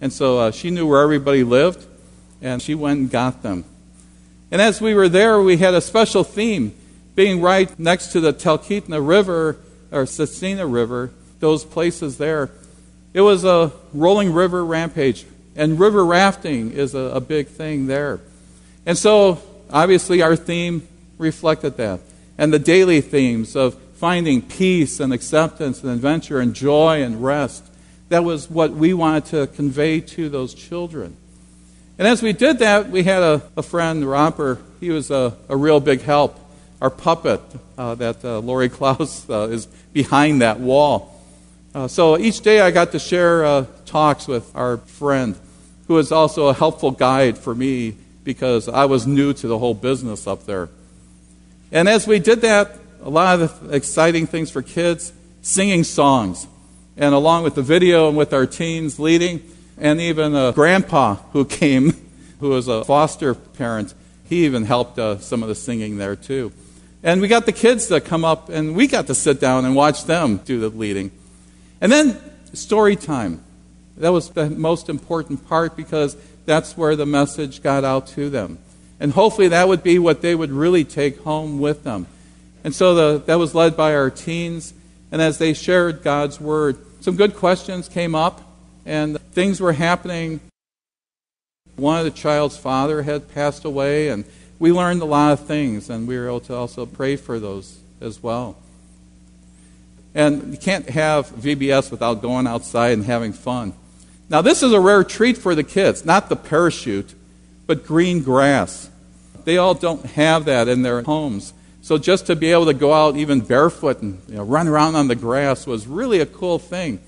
And 0.00 0.12
so 0.12 0.38
uh, 0.38 0.50
she 0.50 0.70
knew 0.70 0.86
where 0.86 1.02
everybody 1.02 1.42
lived, 1.44 1.86
and 2.42 2.60
she 2.60 2.74
went 2.74 3.00
and 3.00 3.10
got 3.10 3.42
them. 3.42 3.64
And 4.50 4.60
as 4.60 4.80
we 4.80 4.94
were 4.94 5.08
there, 5.08 5.40
we 5.40 5.56
had 5.56 5.74
a 5.74 5.80
special 5.80 6.22
theme, 6.22 6.74
being 7.14 7.40
right 7.40 7.76
next 7.78 8.08
to 8.08 8.20
the 8.20 8.32
Talkeetna 8.32 9.06
River, 9.06 9.56
or 9.90 10.04
Tsuut'ina 10.04 10.70
River, 10.70 11.10
those 11.40 11.64
places 11.64 12.18
there. 12.18 12.50
It 13.14 13.22
was 13.22 13.44
a 13.44 13.72
rolling 13.94 14.32
river 14.32 14.64
rampage, 14.64 15.24
and 15.56 15.80
river 15.80 16.04
rafting 16.04 16.72
is 16.72 16.94
a, 16.94 16.98
a 16.98 17.20
big 17.20 17.48
thing 17.48 17.86
there. 17.86 18.20
And 18.84 18.98
so, 18.98 19.40
obviously, 19.70 20.22
our 20.22 20.36
theme 20.36 20.86
reflected 21.18 21.76
that. 21.78 22.00
And 22.36 22.52
the 22.52 22.58
daily 22.58 23.00
themes 23.00 23.56
of 23.56 23.74
finding 23.94 24.42
peace 24.42 25.00
and 25.00 25.12
acceptance 25.12 25.82
and 25.82 25.90
adventure 25.90 26.38
and 26.38 26.54
joy 26.54 27.02
and 27.02 27.24
rest. 27.24 27.64
That 28.08 28.24
was 28.24 28.48
what 28.48 28.72
we 28.72 28.94
wanted 28.94 29.26
to 29.26 29.46
convey 29.48 30.00
to 30.00 30.28
those 30.28 30.54
children. 30.54 31.16
And 31.98 32.06
as 32.06 32.22
we 32.22 32.32
did 32.32 32.58
that, 32.58 32.90
we 32.90 33.02
had 33.02 33.22
a, 33.22 33.42
a 33.56 33.62
friend, 33.62 34.08
Romper. 34.08 34.60
He 34.80 34.90
was 34.90 35.10
a, 35.10 35.36
a 35.48 35.56
real 35.56 35.80
big 35.80 36.02
help. 36.02 36.38
Our 36.80 36.90
puppet, 36.90 37.40
uh, 37.78 37.94
that 37.96 38.24
uh, 38.24 38.40
Lori 38.40 38.68
Klaus 38.68 39.28
uh, 39.30 39.48
is 39.50 39.66
behind 39.92 40.42
that 40.42 40.60
wall. 40.60 41.20
Uh, 41.74 41.88
so 41.88 42.18
each 42.18 42.42
day 42.42 42.60
I 42.60 42.70
got 42.70 42.92
to 42.92 42.98
share 42.98 43.44
uh, 43.44 43.66
talks 43.86 44.28
with 44.28 44.54
our 44.54 44.76
friend, 44.76 45.36
who 45.88 45.94
was 45.94 46.12
also 46.12 46.48
a 46.48 46.54
helpful 46.54 46.90
guide 46.90 47.38
for 47.38 47.54
me 47.54 47.96
because 48.24 48.68
I 48.68 48.84
was 48.84 49.06
new 49.06 49.32
to 49.32 49.46
the 49.46 49.58
whole 49.58 49.74
business 49.74 50.26
up 50.26 50.44
there. 50.44 50.68
And 51.72 51.88
as 51.88 52.06
we 52.06 52.18
did 52.18 52.42
that, 52.42 52.78
a 53.02 53.10
lot 53.10 53.40
of 53.40 53.74
exciting 53.74 54.26
things 54.26 54.50
for 54.50 54.62
kids, 54.62 55.12
singing 55.42 55.84
songs. 55.84 56.46
And 56.96 57.14
along 57.14 57.44
with 57.44 57.54
the 57.54 57.62
video 57.62 58.08
and 58.08 58.16
with 58.16 58.32
our 58.32 58.46
teens 58.46 58.98
leading, 58.98 59.42
and 59.78 60.00
even 60.00 60.34
a 60.34 60.52
grandpa 60.52 61.16
who 61.32 61.44
came, 61.44 61.92
who 62.40 62.50
was 62.50 62.68
a 62.68 62.84
foster 62.84 63.34
parent, 63.34 63.94
he 64.24 64.44
even 64.44 64.64
helped 64.64 64.98
uh, 64.98 65.18
some 65.18 65.42
of 65.42 65.48
the 65.48 65.54
singing 65.54 65.98
there 65.98 66.16
too. 66.16 66.52
And 67.02 67.20
we 67.20 67.28
got 67.28 67.46
the 67.46 67.52
kids 67.52 67.86
to 67.88 68.00
come 68.00 68.24
up, 68.24 68.48
and 68.48 68.74
we 68.74 68.86
got 68.86 69.06
to 69.08 69.14
sit 69.14 69.40
down 69.40 69.64
and 69.64 69.76
watch 69.76 70.04
them 70.04 70.38
do 70.38 70.58
the 70.58 70.70
leading. 70.70 71.10
And 71.80 71.92
then 71.92 72.18
story 72.52 72.96
time. 72.96 73.42
That 73.96 74.10
was 74.10 74.30
the 74.30 74.50
most 74.50 74.88
important 74.88 75.46
part 75.48 75.76
because 75.76 76.16
that's 76.44 76.76
where 76.76 76.96
the 76.96 77.06
message 77.06 77.62
got 77.62 77.84
out 77.84 78.06
to 78.08 78.28
them. 78.28 78.58
And 79.00 79.12
hopefully 79.12 79.48
that 79.48 79.68
would 79.68 79.82
be 79.82 79.98
what 79.98 80.22
they 80.22 80.34
would 80.34 80.50
really 80.50 80.84
take 80.84 81.20
home 81.20 81.60
with 81.60 81.84
them. 81.84 82.06
And 82.64 82.74
so 82.74 82.94
the, 82.94 83.24
that 83.26 83.36
was 83.36 83.54
led 83.54 83.76
by 83.76 83.94
our 83.94 84.10
teens. 84.10 84.74
And 85.12 85.22
as 85.22 85.38
they 85.38 85.54
shared 85.54 86.02
God's 86.02 86.40
word, 86.40 86.76
some 87.00 87.16
good 87.16 87.36
questions 87.36 87.88
came 87.88 88.14
up, 88.14 88.42
and 88.84 89.20
things 89.32 89.60
were 89.60 89.72
happening. 89.72 90.40
One 91.76 91.98
of 91.98 92.04
the 92.04 92.10
child's 92.10 92.56
father 92.56 93.02
had 93.02 93.32
passed 93.32 93.64
away, 93.64 94.08
and 94.08 94.24
we 94.58 94.72
learned 94.72 95.02
a 95.02 95.06
lot 95.06 95.32
of 95.32 95.46
things, 95.46 95.90
and 95.90 96.08
we 96.08 96.18
were 96.18 96.26
able 96.26 96.40
to 96.40 96.54
also 96.54 96.86
pray 96.86 97.16
for 97.16 97.38
those 97.38 97.78
as 98.00 98.22
well. 98.22 98.56
And 100.14 100.52
you 100.52 100.58
can't 100.58 100.88
have 100.88 101.28
VBS 101.28 101.90
without 101.90 102.22
going 102.22 102.46
outside 102.46 102.92
and 102.92 103.04
having 103.04 103.32
fun. 103.32 103.74
Now, 104.30 104.40
this 104.40 104.62
is 104.62 104.72
a 104.72 104.80
rare 104.80 105.04
treat 105.04 105.36
for 105.36 105.54
the 105.54 105.62
kids, 105.62 106.04
not 106.04 106.28
the 106.28 106.36
parachute, 106.36 107.14
but 107.66 107.86
green 107.86 108.22
grass. 108.22 108.90
They 109.44 109.58
all 109.58 109.74
don't 109.74 110.04
have 110.06 110.46
that 110.46 110.68
in 110.68 110.82
their 110.82 111.02
homes. 111.02 111.52
So 111.86 111.98
just 111.98 112.26
to 112.26 112.34
be 112.34 112.50
able 112.50 112.64
to 112.64 112.74
go 112.74 112.92
out 112.92 113.14
even 113.14 113.42
barefoot 113.42 114.02
and 114.02 114.20
you 114.26 114.34
know, 114.34 114.42
run 114.42 114.66
around 114.66 114.96
on 114.96 115.06
the 115.06 115.14
grass 115.14 115.68
was 115.68 115.86
really 115.86 116.18
a 116.18 116.26
cool 116.26 116.58
thing. 116.58 116.98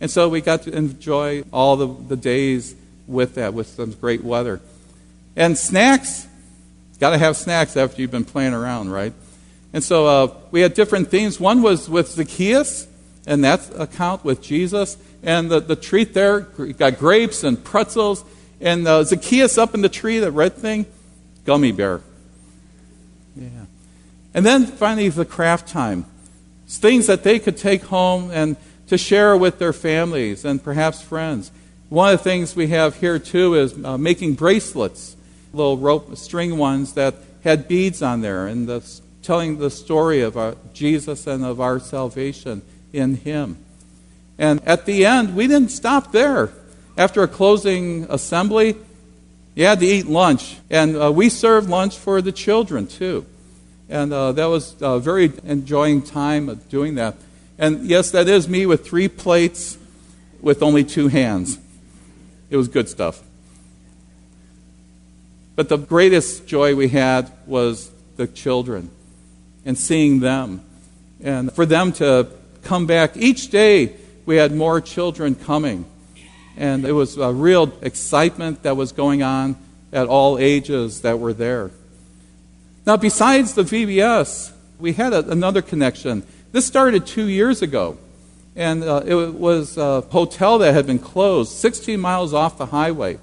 And 0.00 0.08
so 0.08 0.28
we 0.28 0.40
got 0.40 0.62
to 0.62 0.72
enjoy 0.72 1.42
all 1.52 1.76
the, 1.76 1.88
the 1.88 2.14
days 2.14 2.76
with 3.08 3.34
that, 3.34 3.54
with 3.54 3.66
some 3.66 3.90
great 3.90 4.22
weather. 4.22 4.60
And 5.34 5.58
snacks, 5.58 6.28
got 7.00 7.10
to 7.10 7.18
have 7.18 7.36
snacks 7.36 7.76
after 7.76 8.00
you've 8.00 8.12
been 8.12 8.24
playing 8.24 8.54
around, 8.54 8.92
right? 8.92 9.12
And 9.72 9.82
so 9.82 10.06
uh, 10.06 10.34
we 10.52 10.60
had 10.60 10.74
different 10.74 11.10
themes. 11.10 11.40
One 11.40 11.60
was 11.60 11.88
with 11.90 12.08
Zacchaeus, 12.10 12.86
and 13.26 13.42
that 13.42 13.68
account 13.76 14.24
with 14.24 14.42
Jesus. 14.42 14.96
And 15.24 15.50
the, 15.50 15.58
the 15.58 15.74
treat 15.74 16.14
there 16.14 16.42
got 16.42 17.00
grapes 17.00 17.42
and 17.42 17.64
pretzels. 17.64 18.24
And 18.60 18.86
uh, 18.86 19.02
Zacchaeus 19.02 19.58
up 19.58 19.74
in 19.74 19.82
the 19.82 19.88
tree, 19.88 20.20
the 20.20 20.30
red 20.30 20.54
thing, 20.54 20.86
gummy 21.44 21.72
bear. 21.72 22.00
Yeah. 23.34 23.48
And 24.32 24.46
then 24.46 24.66
finally, 24.66 25.08
the 25.08 25.24
craft 25.24 25.68
time. 25.68 26.06
things 26.66 27.06
that 27.06 27.24
they 27.24 27.38
could 27.38 27.56
take 27.56 27.82
home 27.84 28.30
and 28.32 28.56
to 28.86 28.96
share 28.96 29.36
with 29.36 29.58
their 29.58 29.72
families 29.72 30.44
and 30.44 30.62
perhaps 30.62 31.02
friends. 31.02 31.50
One 31.88 32.12
of 32.12 32.18
the 32.18 32.24
things 32.24 32.54
we 32.54 32.68
have 32.68 32.96
here, 32.96 33.18
too, 33.18 33.54
is 33.54 33.74
uh, 33.84 33.98
making 33.98 34.34
bracelets, 34.34 35.16
little 35.52 35.76
rope 35.76 36.16
string 36.16 36.58
ones 36.58 36.92
that 36.94 37.14
had 37.42 37.66
beads 37.66 38.02
on 38.02 38.20
there. 38.20 38.46
And 38.46 38.68
the 38.68 39.00
telling 39.22 39.58
the 39.58 39.70
story 39.70 40.22
of 40.22 40.36
our, 40.36 40.56
Jesus 40.72 41.26
and 41.26 41.44
of 41.44 41.60
our 41.60 41.78
salvation 41.78 42.62
in 42.92 43.16
Him. 43.16 43.56
And 44.38 44.60
at 44.66 44.86
the 44.86 45.04
end, 45.04 45.36
we 45.36 45.46
didn't 45.46 45.70
stop 45.70 46.12
there. 46.12 46.52
After 46.96 47.22
a 47.22 47.28
closing 47.28 48.06
assembly, 48.08 48.76
you 49.54 49.66
had 49.66 49.80
to 49.80 49.86
eat 49.86 50.06
lunch. 50.06 50.58
And 50.70 50.96
uh, 50.96 51.12
we 51.12 51.28
served 51.28 51.68
lunch 51.68 51.96
for 51.96 52.22
the 52.22 52.32
children, 52.32 52.86
too. 52.86 53.26
And 53.90 54.12
uh, 54.12 54.32
that 54.32 54.46
was 54.46 54.76
a 54.80 55.00
very 55.00 55.32
enjoying 55.44 56.02
time 56.02 56.48
of 56.48 56.68
doing 56.68 56.94
that. 56.94 57.16
And 57.58 57.84
yes, 57.84 58.12
that 58.12 58.28
is 58.28 58.48
me 58.48 58.64
with 58.64 58.86
three 58.86 59.08
plates 59.08 59.76
with 60.40 60.62
only 60.62 60.84
two 60.84 61.08
hands. 61.08 61.58
It 62.48 62.56
was 62.56 62.68
good 62.68 62.88
stuff. 62.88 63.20
But 65.56 65.68
the 65.68 65.76
greatest 65.76 66.46
joy 66.46 66.74
we 66.76 66.88
had 66.88 67.30
was 67.46 67.90
the 68.16 68.28
children 68.28 68.90
and 69.66 69.76
seeing 69.76 70.20
them. 70.20 70.62
And 71.20 71.52
for 71.52 71.66
them 71.66 71.92
to 71.94 72.28
come 72.62 72.86
back. 72.86 73.16
Each 73.16 73.50
day 73.50 73.96
we 74.24 74.36
had 74.36 74.52
more 74.52 74.80
children 74.80 75.34
coming. 75.34 75.84
And 76.56 76.84
it 76.84 76.92
was 76.92 77.16
a 77.16 77.32
real 77.32 77.72
excitement 77.82 78.62
that 78.62 78.76
was 78.76 78.92
going 78.92 79.22
on 79.22 79.56
at 79.92 80.06
all 80.06 80.38
ages 80.38 81.00
that 81.02 81.18
were 81.18 81.32
there. 81.32 81.70
Now, 82.86 82.96
besides 82.96 83.54
the 83.54 83.62
VBS, 83.62 84.52
we 84.78 84.94
had 84.94 85.12
a, 85.12 85.28
another 85.30 85.62
connection. 85.62 86.22
This 86.52 86.66
started 86.66 87.06
two 87.06 87.26
years 87.26 87.62
ago. 87.62 87.98
And 88.56 88.82
uh, 88.82 89.02
it 89.06 89.34
was 89.34 89.78
a 89.78 90.00
hotel 90.02 90.58
that 90.58 90.74
had 90.74 90.86
been 90.86 90.98
closed 90.98 91.52
16 91.52 92.00
miles 92.00 92.34
off 92.34 92.58
the 92.58 92.66
highway, 92.66 93.18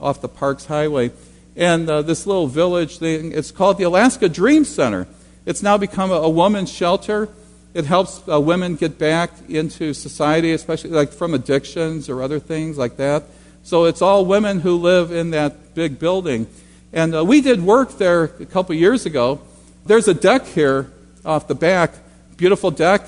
off 0.00 0.20
the 0.20 0.28
Parks 0.28 0.66
Highway. 0.66 1.10
And 1.54 1.88
uh, 1.88 2.02
this 2.02 2.26
little 2.26 2.46
village 2.46 2.98
thing, 2.98 3.32
it's 3.32 3.50
called 3.50 3.76
the 3.76 3.84
Alaska 3.84 4.28
Dream 4.28 4.64
Center. 4.64 5.06
It's 5.44 5.62
now 5.62 5.76
become 5.76 6.10
a, 6.10 6.14
a 6.14 6.30
woman's 6.30 6.72
shelter. 6.72 7.28
It 7.74 7.84
helps 7.84 8.22
uh, 8.28 8.40
women 8.40 8.76
get 8.76 8.98
back 8.98 9.30
into 9.48 9.92
society, 9.92 10.52
especially 10.52 10.90
like 10.90 11.12
from 11.12 11.34
addictions 11.34 12.08
or 12.08 12.22
other 12.22 12.38
things 12.38 12.78
like 12.78 12.96
that. 12.96 13.24
So 13.62 13.84
it's 13.84 14.02
all 14.02 14.24
women 14.24 14.60
who 14.60 14.76
live 14.76 15.12
in 15.12 15.30
that 15.30 15.74
big 15.74 15.98
building. 15.98 16.46
And 16.92 17.14
uh, 17.14 17.24
we 17.24 17.40
did 17.40 17.62
work 17.62 17.96
there 17.96 18.24
a 18.24 18.46
couple 18.46 18.74
years 18.74 19.06
ago. 19.06 19.40
There's 19.86 20.08
a 20.08 20.14
deck 20.14 20.46
here 20.46 20.90
off 21.24 21.48
the 21.48 21.54
back, 21.54 21.94
beautiful 22.36 22.70
deck. 22.70 23.02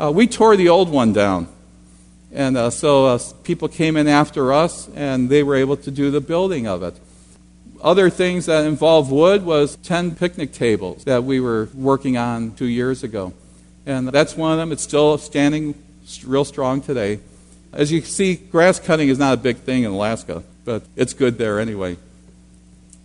Uh, 0.00 0.10
we 0.10 0.26
tore 0.26 0.56
the 0.56 0.70
old 0.70 0.88
one 0.88 1.12
down. 1.12 1.46
And 2.32 2.56
uh, 2.56 2.70
so 2.70 3.06
uh, 3.06 3.18
people 3.42 3.68
came 3.68 3.96
in 3.96 4.08
after 4.08 4.52
us, 4.52 4.88
and 4.94 5.28
they 5.28 5.42
were 5.42 5.56
able 5.56 5.76
to 5.78 5.90
do 5.90 6.10
the 6.10 6.20
building 6.20 6.66
of 6.66 6.82
it. 6.82 6.94
Other 7.82 8.08
things 8.08 8.46
that 8.46 8.64
involve 8.64 9.10
wood 9.10 9.44
was 9.44 9.76
10 9.76 10.14
picnic 10.14 10.52
tables 10.52 11.04
that 11.04 11.24
we 11.24 11.40
were 11.40 11.68
working 11.74 12.16
on 12.16 12.52
two 12.52 12.66
years 12.66 13.02
ago. 13.02 13.32
And 13.84 14.08
that's 14.08 14.36
one 14.36 14.52
of 14.52 14.58
them. 14.58 14.70
It's 14.72 14.82
still 14.82 15.18
standing 15.18 15.74
real 16.24 16.44
strong 16.44 16.80
today. 16.82 17.20
As 17.72 17.90
you 17.90 18.00
see, 18.02 18.36
grass 18.36 18.78
cutting 18.78 19.08
is 19.08 19.18
not 19.18 19.34
a 19.34 19.36
big 19.36 19.58
thing 19.58 19.84
in 19.84 19.90
Alaska, 19.90 20.42
but 20.64 20.82
it's 20.96 21.14
good 21.14 21.38
there 21.38 21.58
anyway. 21.58 21.96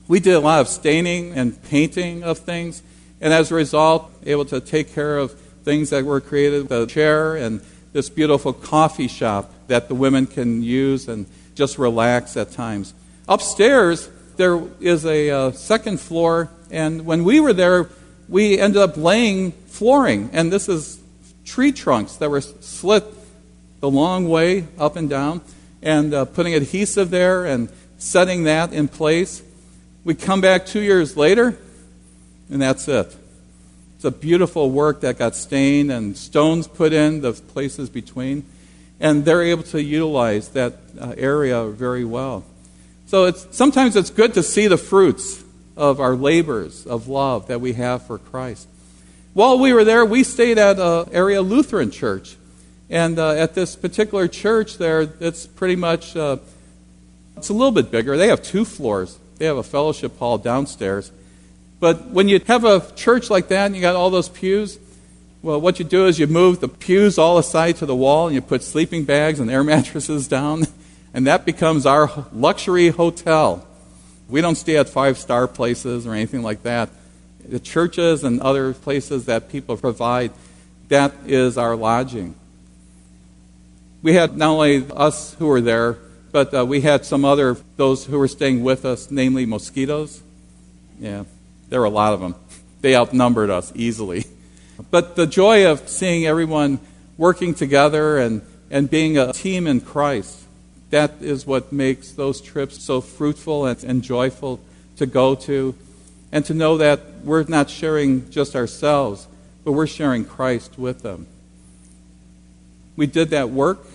We 0.07 0.19
did 0.19 0.35
a 0.35 0.39
lot 0.39 0.61
of 0.61 0.67
staining 0.67 1.33
and 1.33 1.61
painting 1.63 2.23
of 2.23 2.39
things. 2.39 2.83
And 3.19 3.33
as 3.33 3.51
a 3.51 3.55
result, 3.55 4.11
able 4.25 4.45
to 4.45 4.59
take 4.59 4.93
care 4.93 5.17
of 5.17 5.31
things 5.63 5.89
that 5.89 6.05
were 6.05 6.21
created, 6.21 6.69
the 6.69 6.85
chair 6.85 7.35
and 7.35 7.61
this 7.91 8.09
beautiful 8.09 8.53
coffee 8.53 9.07
shop 9.07 9.51
that 9.67 9.87
the 9.87 9.95
women 9.95 10.27
can 10.27 10.61
use 10.61 11.07
and 11.07 11.25
just 11.55 11.79
relax 11.79 12.37
at 12.37 12.51
times. 12.51 12.93
Upstairs, 13.27 14.09
there 14.35 14.61
is 14.79 15.05
a 15.05 15.31
uh, 15.31 15.51
second 15.51 15.99
floor, 15.99 16.49
and 16.69 17.05
when 17.05 17.23
we 17.23 17.39
were 17.39 17.53
there, 17.53 17.89
we 18.27 18.59
ended 18.59 18.81
up 18.81 18.97
laying 18.97 19.53
flooring, 19.67 20.29
and 20.33 20.51
this 20.51 20.67
is 20.67 20.99
tree 21.45 21.71
trunks 21.71 22.17
that 22.17 22.29
were 22.29 22.41
slit 22.41 23.05
the 23.79 23.89
long 23.89 24.27
way 24.27 24.67
up 24.77 24.95
and 24.95 25.09
down, 25.09 25.41
and 25.81 26.13
uh, 26.13 26.25
putting 26.25 26.53
adhesive 26.53 27.09
there 27.09 27.45
and 27.45 27.69
setting 27.97 28.43
that 28.43 28.73
in 28.73 28.87
place. 28.87 29.41
We 30.05 30.13
come 30.13 30.39
back 30.39 30.67
two 30.67 30.81
years 30.81 31.17
later, 31.17 31.57
and 32.51 32.61
that's 32.61 32.87
it. 32.87 33.15
It's 33.95 34.05
a 34.05 34.11
beautiful 34.11 34.69
work 34.69 35.01
that 35.01 35.17
got 35.17 35.35
stained 35.35 35.91
and 35.91 36.15
stones 36.15 36.67
put 36.67 36.93
in 36.93 37.21
the 37.21 37.33
places 37.33 37.89
between, 37.89 38.45
and 38.99 39.25
they're 39.25 39.41
able 39.41 39.63
to 39.63 39.81
utilize 39.81 40.49
that 40.49 40.75
uh, 41.01 41.15
area 41.17 41.65
very 41.65 42.05
well. 42.05 42.45
So 43.07 43.25
it's, 43.25 43.47
sometimes 43.49 43.95
it's 43.95 44.11
good 44.11 44.35
to 44.35 44.43
see 44.43 44.67
the 44.67 44.77
fruits 44.77 45.43
of 45.75 45.99
our 45.99 46.15
labors 46.15 46.85
of 46.85 47.07
love 47.07 47.47
that 47.47 47.59
we 47.59 47.73
have 47.73 48.05
for 48.05 48.19
Christ. 48.19 48.67
While 49.33 49.57
we 49.57 49.73
were 49.73 49.83
there, 49.83 50.05
we 50.05 50.23
stayed 50.23 50.59
at 50.59 50.77
an 50.77 51.09
area 51.13 51.41
Lutheran 51.41 51.89
church. 51.89 52.35
And 52.91 53.17
uh, 53.17 53.31
at 53.31 53.55
this 53.55 53.75
particular 53.75 54.27
church 54.27 54.77
there, 54.77 55.01
it's 55.19 55.47
pretty 55.47 55.75
much, 55.75 56.15
uh, 56.15 56.37
it's 57.37 57.49
a 57.49 57.53
little 57.53 57.71
bit 57.71 57.89
bigger. 57.89 58.17
They 58.17 58.27
have 58.27 58.43
two 58.43 58.65
floors. 58.65 59.17
They 59.37 59.45
have 59.45 59.57
a 59.57 59.63
fellowship 59.63 60.17
hall 60.17 60.37
downstairs. 60.37 61.11
But 61.79 62.07
when 62.07 62.27
you 62.27 62.39
have 62.47 62.63
a 62.63 62.85
church 62.95 63.29
like 63.29 63.49
that 63.49 63.67
and 63.67 63.75
you 63.75 63.81
got 63.81 63.95
all 63.95 64.09
those 64.09 64.29
pews, 64.29 64.79
well, 65.41 65.61
what 65.61 65.77
you 65.77 65.85
do 65.85 66.07
is 66.07 66.17
you 66.17 66.25
move 66.25 66.59
the 66.59 66.67
pews 66.67 67.19
all 67.19 67.37
aside 67.37 67.75
to 67.77 67.85
the 67.85 67.95
wall 67.95 68.27
and 68.27 68.33
you 68.33 68.41
put 68.41 68.63
sleeping 68.63 69.03
bags 69.03 69.39
and 69.39 69.51
air 69.51 69.63
mattresses 69.63 70.27
down, 70.27 70.65
and 71.13 71.27
that 71.27 71.45
becomes 71.45 71.85
our 71.85 72.25
luxury 72.33 72.89
hotel. 72.89 73.65
We 74.27 74.41
don't 74.41 74.55
stay 74.55 74.77
at 74.77 74.89
five 74.89 75.17
star 75.17 75.47
places 75.47 76.07
or 76.07 76.13
anything 76.13 76.41
like 76.41 76.63
that. 76.63 76.89
The 77.47 77.59
churches 77.59 78.23
and 78.23 78.41
other 78.41 78.73
places 78.73 79.25
that 79.25 79.49
people 79.49 79.77
provide, 79.77 80.31
that 80.87 81.13
is 81.27 81.57
our 81.57 81.75
lodging. 81.75 82.33
We 84.01 84.13
had 84.13 84.35
not 84.35 84.49
only 84.49 84.85
us 84.91 85.35
who 85.35 85.45
were 85.45 85.61
there, 85.61 85.97
but 86.35 86.53
uh, 86.53 86.65
we 86.65 86.81
had 86.81 87.05
some 87.05 87.23
other, 87.23 87.55
those 87.77 88.03
who 88.03 88.19
were 88.19 88.27
staying 88.27 88.61
with 88.61 88.83
us, 88.83 89.09
namely 89.09 89.45
mosquitoes. 89.45 90.21
Yeah, 90.99 91.23
there 91.69 91.79
were 91.79 91.85
a 91.85 91.89
lot 91.89 92.11
of 92.11 92.19
them. 92.19 92.35
They 92.81 92.93
outnumbered 92.93 93.49
us 93.49 93.71
easily. 93.73 94.25
But 94.91 95.15
the 95.15 95.27
joy 95.27 95.65
of 95.65 95.87
seeing 95.87 96.25
everyone 96.25 96.79
working 97.17 97.53
together 97.53 98.17
and, 98.17 98.41
and 98.69 98.89
being 98.89 99.17
a 99.17 99.31
team 99.31 99.65
in 99.65 99.79
Christ 99.79 100.41
that 100.89 101.21
is 101.21 101.47
what 101.47 101.71
makes 101.71 102.11
those 102.11 102.41
trips 102.41 102.83
so 102.83 102.99
fruitful 102.99 103.65
and, 103.65 103.81
and 103.85 104.01
joyful 104.01 104.59
to 104.97 105.05
go 105.05 105.35
to. 105.35 105.73
And 106.33 106.43
to 106.47 106.53
know 106.53 106.75
that 106.79 106.99
we're 107.23 107.45
not 107.47 107.69
sharing 107.69 108.29
just 108.29 108.57
ourselves, 108.57 109.25
but 109.63 109.71
we're 109.71 109.87
sharing 109.87 110.25
Christ 110.25 110.77
with 110.77 111.01
them. 111.01 111.27
We 112.97 113.07
did 113.07 113.29
that 113.29 113.51
work. 113.51 113.87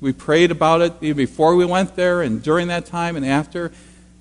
We 0.00 0.12
prayed 0.12 0.50
about 0.50 0.80
it 0.80 1.00
before 1.00 1.56
we 1.56 1.64
went 1.64 1.96
there 1.96 2.22
and 2.22 2.42
during 2.42 2.68
that 2.68 2.86
time 2.86 3.16
and 3.16 3.26
after. 3.26 3.72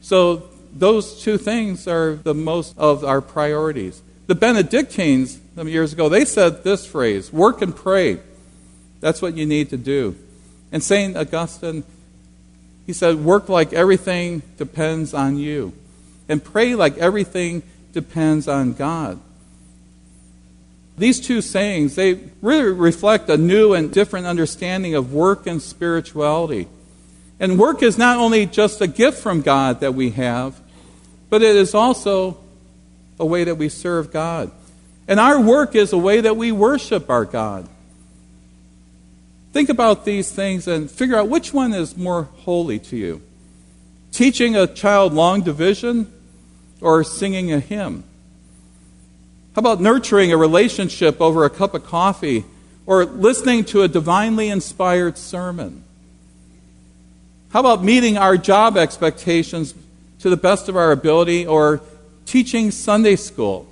So 0.01 0.49
those 0.73 1.21
two 1.21 1.37
things 1.37 1.87
are 1.87 2.15
the 2.15 2.33
most 2.33 2.77
of 2.77 3.03
our 3.03 3.21
priorities. 3.21 4.01
The 4.27 4.35
Benedictines, 4.35 5.39
some 5.55 5.67
years 5.67 5.93
ago, 5.93 6.09
they 6.09 6.25
said 6.25 6.63
this 6.63 6.85
phrase 6.85 7.31
work 7.31 7.61
and 7.61 7.75
pray. 7.75 8.19
That's 8.99 9.21
what 9.21 9.35
you 9.35 9.45
need 9.45 9.69
to 9.69 9.77
do. 9.77 10.15
And 10.71 10.83
St. 10.83 11.15
Augustine 11.15 11.83
he 12.87 12.93
said, 12.93 13.17
Work 13.17 13.49
like 13.49 13.73
everything 13.73 14.41
depends 14.57 15.13
on 15.13 15.37
you, 15.37 15.73
and 16.29 16.41
pray 16.41 16.73
like 16.73 16.97
everything 16.97 17.61
depends 17.91 18.47
on 18.47 18.73
God. 18.73 19.19
These 20.97 21.19
two 21.19 21.41
sayings, 21.41 21.95
they 21.95 22.19
really 22.41 22.71
reflect 22.71 23.29
a 23.29 23.37
new 23.37 23.73
and 23.73 23.91
different 23.91 24.25
understanding 24.25 24.95
of 24.95 25.13
work 25.13 25.45
and 25.45 25.61
spirituality. 25.61 26.67
And 27.39 27.59
work 27.59 27.83
is 27.83 27.99
not 27.99 28.17
only 28.17 28.47
just 28.47 28.81
a 28.81 28.87
gift 28.87 29.19
from 29.19 29.41
God 29.41 29.79
that 29.81 29.93
we 29.93 30.09
have, 30.11 30.59
but 31.29 31.43
it 31.43 31.55
is 31.55 31.75
also 31.75 32.37
a 33.19 33.25
way 33.25 33.43
that 33.43 33.55
we 33.55 33.69
serve 33.69 34.11
God. 34.11 34.51
And 35.07 35.19
our 35.19 35.39
work 35.39 35.75
is 35.75 35.93
a 35.93 35.97
way 35.97 36.21
that 36.21 36.35
we 36.35 36.51
worship 36.51 37.09
our 37.09 37.25
God. 37.25 37.69
Think 39.53 39.69
about 39.69 40.03
these 40.03 40.31
things 40.31 40.67
and 40.67 40.89
figure 40.89 41.15
out 41.15 41.29
which 41.29 41.53
one 41.53 41.73
is 41.73 41.95
more 41.95 42.23
holy 42.23 42.79
to 42.79 42.97
you. 42.97 43.21
Teaching 44.11 44.55
a 44.55 44.67
child 44.67 45.13
long 45.13 45.41
division 45.41 46.11
or 46.81 47.03
singing 47.03 47.51
a 47.51 47.59
hymn? 47.59 48.03
How 49.57 49.61
about 49.61 49.81
nurturing 49.81 50.31
a 50.31 50.37
relationship 50.37 51.19
over 51.19 51.43
a 51.43 51.49
cup 51.49 51.73
of 51.73 51.83
coffee 51.83 52.45
or 52.85 53.05
listening 53.05 53.65
to 53.65 53.81
a 53.81 53.87
divinely 53.87 54.49
inspired 54.49 55.17
sermon? 55.17 55.83
How 57.49 57.61
about 57.61 57.83
meeting 57.83 58.19
our 58.19 58.37
job 58.37 58.77
expectations 58.77 59.73
to 60.19 60.29
the 60.29 60.37
best 60.37 60.69
of 60.69 60.77
our 60.77 60.91
ability 60.91 61.47
or 61.47 61.81
teaching 62.27 62.69
Sunday 62.69 63.15
school? 63.15 63.65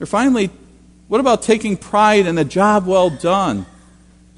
Or 0.00 0.04
finally, 0.04 0.50
what 1.06 1.22
about 1.22 1.40
taking 1.40 1.78
pride 1.78 2.26
in 2.26 2.36
a 2.36 2.44
job 2.44 2.86
well 2.86 3.08
done 3.08 3.64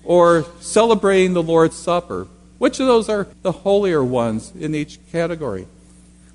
or 0.04 0.46
celebrating 0.60 1.32
the 1.32 1.42
Lord's 1.42 1.74
Supper. 1.74 2.28
Which 2.58 2.78
of 2.78 2.86
those 2.86 3.08
are 3.08 3.26
the 3.42 3.50
holier 3.50 4.04
ones 4.04 4.52
in 4.56 4.76
each 4.76 5.00
category? 5.10 5.66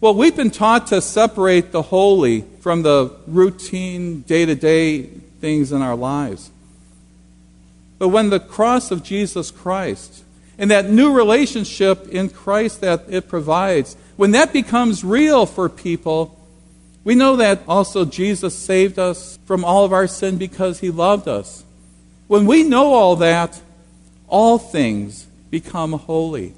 Well, 0.05 0.13
we've 0.13 0.35
been 0.35 0.51
taught 0.51 0.85
to 0.89 1.01
separate 1.01 1.71
the 1.71 1.81
holy 1.81 2.41
from 2.59 2.83
the 2.83 3.11
routine, 3.25 4.21
day 4.21 4.45
to 4.45 4.53
day 4.53 5.01
things 5.01 5.71
in 5.71 5.81
our 5.81 5.95
lives. 5.95 6.51
But 7.97 8.09
when 8.09 8.29
the 8.29 8.39
cross 8.39 8.91
of 8.91 9.01
Jesus 9.01 9.49
Christ 9.49 10.23
and 10.59 10.69
that 10.69 10.91
new 10.91 11.11
relationship 11.11 12.07
in 12.09 12.29
Christ 12.29 12.81
that 12.81 13.05
it 13.09 13.27
provides, 13.27 13.97
when 14.15 14.29
that 14.29 14.53
becomes 14.53 15.03
real 15.03 15.47
for 15.47 15.69
people, 15.69 16.39
we 17.03 17.15
know 17.15 17.37
that 17.37 17.63
also 17.67 18.05
Jesus 18.05 18.55
saved 18.55 18.99
us 18.99 19.39
from 19.45 19.65
all 19.65 19.85
of 19.85 19.91
our 19.91 20.05
sin 20.05 20.37
because 20.37 20.81
he 20.81 20.91
loved 20.91 21.27
us. 21.27 21.63
When 22.27 22.45
we 22.45 22.61
know 22.61 22.93
all 22.93 23.15
that, 23.15 23.59
all 24.27 24.59
things 24.59 25.25
become 25.49 25.93
holy. 25.93 26.53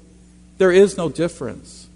There 0.58 0.70
is 0.70 0.98
no 0.98 1.08
difference. 1.08 1.87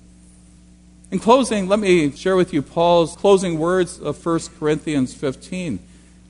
In 1.12 1.18
closing, 1.18 1.68
let 1.68 1.79
me 1.79 2.11
share 2.12 2.37
with 2.37 2.55
you 2.55 2.62
Paul's 2.62 3.14
closing 3.16 3.59
words 3.59 4.01
of 4.01 4.25
1 4.25 4.40
Corinthians 4.59 5.12
15. 5.12 5.79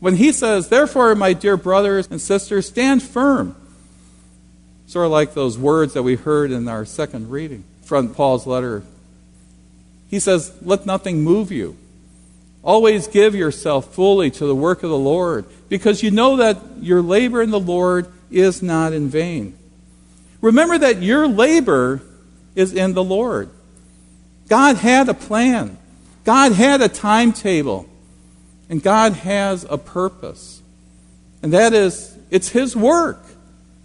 When 0.00 0.16
he 0.16 0.32
says, 0.32 0.70
Therefore, 0.70 1.14
my 1.14 1.34
dear 1.34 1.56
brothers 1.56 2.08
and 2.10 2.20
sisters, 2.20 2.66
stand 2.66 3.00
firm. 3.00 3.54
Sort 4.88 5.06
of 5.06 5.12
like 5.12 5.34
those 5.34 5.56
words 5.56 5.94
that 5.94 6.02
we 6.02 6.16
heard 6.16 6.50
in 6.50 6.66
our 6.66 6.84
second 6.84 7.30
reading 7.30 7.62
from 7.84 8.12
Paul's 8.12 8.44
letter. 8.44 8.82
He 10.10 10.18
says, 10.18 10.52
Let 10.60 10.84
nothing 10.84 11.22
move 11.22 11.52
you. 11.52 11.76
Always 12.64 13.06
give 13.06 13.36
yourself 13.36 13.94
fully 13.94 14.32
to 14.32 14.46
the 14.46 14.54
work 14.54 14.82
of 14.82 14.90
the 14.90 14.98
Lord, 14.98 15.44
because 15.68 16.02
you 16.02 16.10
know 16.10 16.38
that 16.38 16.58
your 16.80 17.02
labor 17.02 17.40
in 17.40 17.52
the 17.52 17.60
Lord 17.60 18.12
is 18.32 18.64
not 18.64 18.92
in 18.92 19.08
vain. 19.08 19.56
Remember 20.40 20.76
that 20.76 21.02
your 21.02 21.28
labor 21.28 22.02
is 22.56 22.74
in 22.74 22.94
the 22.94 23.04
Lord. 23.04 23.48
God 24.52 24.76
had 24.76 25.08
a 25.08 25.14
plan, 25.14 25.78
God 26.24 26.52
had 26.52 26.82
a 26.82 26.88
timetable, 26.88 27.88
and 28.68 28.82
God 28.82 29.14
has 29.14 29.64
a 29.70 29.78
purpose. 29.78 30.60
And 31.42 31.54
that 31.54 31.72
is, 31.72 32.14
it's 32.30 32.50
His 32.50 32.76
work, 32.76 33.24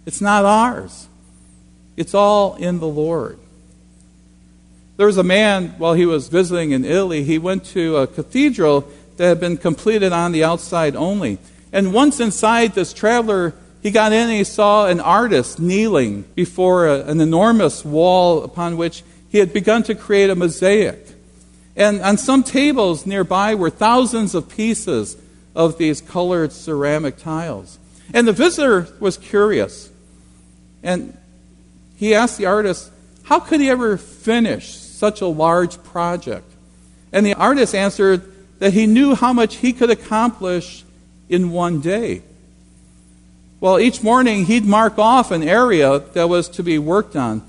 it's 0.04 0.20
not 0.20 0.44
ours. 0.44 1.08
It's 1.96 2.12
all 2.12 2.56
in 2.56 2.80
the 2.80 2.86
Lord. 2.86 3.38
There 4.98 5.06
was 5.06 5.16
a 5.16 5.22
man, 5.22 5.70
while 5.78 5.94
he 5.94 6.04
was 6.04 6.28
visiting 6.28 6.72
in 6.72 6.84
Italy, 6.84 7.24
he 7.24 7.38
went 7.38 7.64
to 7.68 7.96
a 7.96 8.06
cathedral 8.06 8.86
that 9.16 9.26
had 9.26 9.40
been 9.40 9.56
completed 9.56 10.12
on 10.12 10.32
the 10.32 10.44
outside 10.44 10.94
only. 10.94 11.38
And 11.72 11.94
once 11.94 12.20
inside, 12.20 12.74
this 12.74 12.92
traveler 12.92 13.54
he 13.82 13.90
got 13.90 14.12
in 14.12 14.28
and 14.28 14.36
he 14.36 14.44
saw 14.44 14.84
an 14.84 15.00
artist 15.00 15.58
kneeling 15.58 16.24
before 16.34 16.88
a, 16.88 17.04
an 17.04 17.22
enormous 17.22 17.86
wall 17.86 18.44
upon 18.44 18.76
which 18.76 19.02
he 19.28 19.38
had 19.38 19.52
begun 19.52 19.82
to 19.84 19.94
create 19.94 20.30
a 20.30 20.34
mosaic. 20.34 21.06
And 21.76 22.00
on 22.00 22.16
some 22.16 22.42
tables 22.42 23.06
nearby 23.06 23.54
were 23.54 23.70
thousands 23.70 24.34
of 24.34 24.48
pieces 24.48 25.16
of 25.54 25.78
these 25.78 26.00
colored 26.00 26.52
ceramic 26.52 27.18
tiles. 27.18 27.78
And 28.12 28.26
the 28.26 28.32
visitor 28.32 28.88
was 29.00 29.16
curious. 29.16 29.90
And 30.82 31.16
he 31.96 32.14
asked 32.14 32.38
the 32.38 32.46
artist, 32.46 32.90
how 33.24 33.40
could 33.40 33.60
he 33.60 33.68
ever 33.68 33.96
finish 33.96 34.74
such 34.74 35.20
a 35.20 35.26
large 35.26 35.82
project? 35.82 36.50
And 37.12 37.24
the 37.24 37.34
artist 37.34 37.74
answered 37.74 38.32
that 38.58 38.72
he 38.72 38.86
knew 38.86 39.14
how 39.14 39.32
much 39.32 39.56
he 39.56 39.72
could 39.72 39.90
accomplish 39.90 40.84
in 41.28 41.50
one 41.50 41.80
day. 41.80 42.22
Well, 43.60 43.78
each 43.78 44.02
morning 44.02 44.46
he'd 44.46 44.64
mark 44.64 44.98
off 44.98 45.30
an 45.30 45.42
area 45.42 45.98
that 45.98 46.28
was 46.28 46.48
to 46.50 46.62
be 46.62 46.78
worked 46.78 47.16
on. 47.16 47.42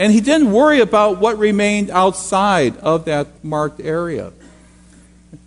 And 0.00 0.14
he 0.14 0.22
didn't 0.22 0.50
worry 0.50 0.80
about 0.80 1.18
what 1.18 1.38
remained 1.38 1.90
outside 1.90 2.74
of 2.78 3.04
that 3.04 3.44
marked 3.44 3.80
area. 3.80 4.32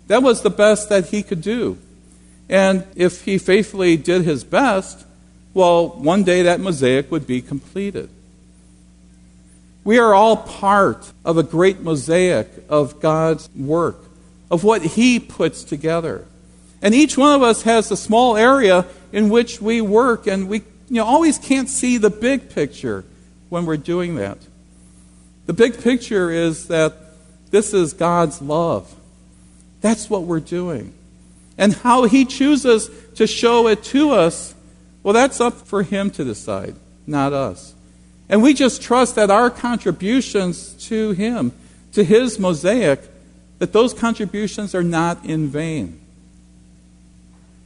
That 0.06 0.22
was 0.22 0.42
the 0.42 0.50
best 0.50 0.88
that 0.90 1.06
he 1.08 1.24
could 1.24 1.42
do. 1.42 1.76
And 2.48 2.86
if 2.94 3.24
he 3.24 3.36
faithfully 3.36 3.96
did 3.96 4.22
his 4.22 4.44
best, 4.44 5.04
well, 5.54 5.88
one 5.88 6.22
day 6.22 6.42
that 6.42 6.60
mosaic 6.60 7.10
would 7.10 7.26
be 7.26 7.42
completed. 7.42 8.08
We 9.82 9.98
are 9.98 10.14
all 10.14 10.36
part 10.36 11.12
of 11.24 11.36
a 11.36 11.42
great 11.42 11.80
mosaic 11.80 12.48
of 12.68 13.00
God's 13.00 13.50
work, 13.56 14.04
of 14.52 14.62
what 14.62 14.82
He 14.82 15.18
puts 15.18 15.64
together. 15.64 16.26
And 16.80 16.94
each 16.94 17.18
one 17.18 17.34
of 17.34 17.42
us 17.42 17.62
has 17.62 17.90
a 17.90 17.96
small 17.96 18.36
area 18.36 18.86
in 19.12 19.30
which 19.30 19.60
we 19.60 19.80
work, 19.80 20.28
and 20.28 20.48
we 20.48 20.60
you 20.88 20.96
know, 20.96 21.04
always 21.04 21.38
can't 21.38 21.68
see 21.68 21.98
the 21.98 22.08
big 22.08 22.50
picture 22.50 23.04
when 23.54 23.66
we're 23.66 23.76
doing 23.76 24.16
that. 24.16 24.36
The 25.46 25.52
big 25.52 25.80
picture 25.80 26.28
is 26.28 26.66
that 26.66 26.92
this 27.52 27.72
is 27.72 27.92
God's 27.92 28.42
love. 28.42 28.92
That's 29.80 30.10
what 30.10 30.24
we're 30.24 30.40
doing. 30.40 30.92
And 31.56 31.72
how 31.72 32.02
He 32.02 32.24
chooses 32.24 32.90
to 33.14 33.28
show 33.28 33.68
it 33.68 33.84
to 33.84 34.10
us, 34.10 34.56
well, 35.04 35.14
that's 35.14 35.40
up 35.40 35.54
for 35.54 35.84
Him 35.84 36.10
to 36.10 36.24
decide, 36.24 36.74
not 37.06 37.32
us. 37.32 37.74
And 38.28 38.42
we 38.42 38.54
just 38.54 38.82
trust 38.82 39.14
that 39.14 39.30
our 39.30 39.50
contributions 39.50 40.72
to 40.88 41.12
Him, 41.12 41.52
to 41.92 42.02
His 42.02 42.40
mosaic, 42.40 43.02
that 43.60 43.72
those 43.72 43.94
contributions 43.94 44.74
are 44.74 44.82
not 44.82 45.24
in 45.24 45.46
vain. 45.46 46.00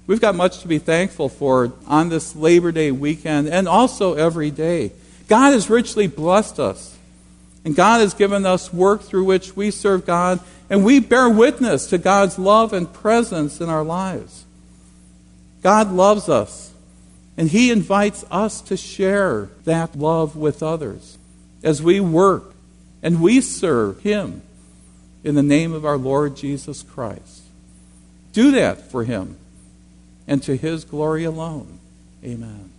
We've 0.07 0.21
got 0.21 0.35
much 0.35 0.61
to 0.61 0.69
be 0.69 0.79
thankful 0.79 1.31
for 1.31 1.73
on 1.87 2.11
this 2.11 2.37
Labor 2.37 2.73
Day 2.73 2.91
weekend 2.91 3.49
and 3.49 3.67
also 3.67 4.13
every 4.13 4.51
day. 4.51 4.93
God 5.29 5.53
has 5.53 5.71
richly 5.71 6.07
blessed 6.07 6.59
us. 6.59 6.97
And 7.65 7.77
God 7.77 8.01
has 8.01 8.15
given 8.15 8.47
us 8.47 8.73
work 8.73 9.03
through 9.03 9.25
which 9.25 9.55
we 9.55 9.71
serve 9.71 10.07
God, 10.07 10.41
and 10.71 10.85
we 10.85 11.01
bear 11.01 11.29
witness 11.29 11.87
to 11.89 11.99
God's 11.99 12.39
love 12.39 12.73
and 12.73 12.93
presence 12.93 13.61
in 13.61 13.69
our 13.69 13.85
lives. 13.85 14.45
God 15.63 15.93
loves 15.93 16.29
us, 16.29 16.73
and 17.37 17.51
He 17.51 17.71
invites 17.71 18.25
us 18.31 18.61
to 18.63 18.77
share 18.77 19.51
that 19.65 19.97
love 19.97 20.35
with 20.35 20.63
others 20.63 21.19
as 21.63 21.83
we 21.83 22.01
work 22.01 22.55
and 23.03 23.21
we 23.21 23.41
serve 23.41 24.01
Him 24.01 24.43
in 25.23 25.35
the 25.35 25.43
name 25.43 25.73
of 25.73 25.85
our 25.85 25.99
Lord 25.99 26.37
Jesus 26.37 26.83
Christ. 26.83 27.43
Do 28.33 28.53
that 28.53 28.91
for 28.91 29.05
Him 29.05 29.37
and 30.29 30.43
to 30.43 30.57
his 30.57 30.85
glory 30.85 31.25
alone. 31.25 31.81
Amen. 32.23 32.71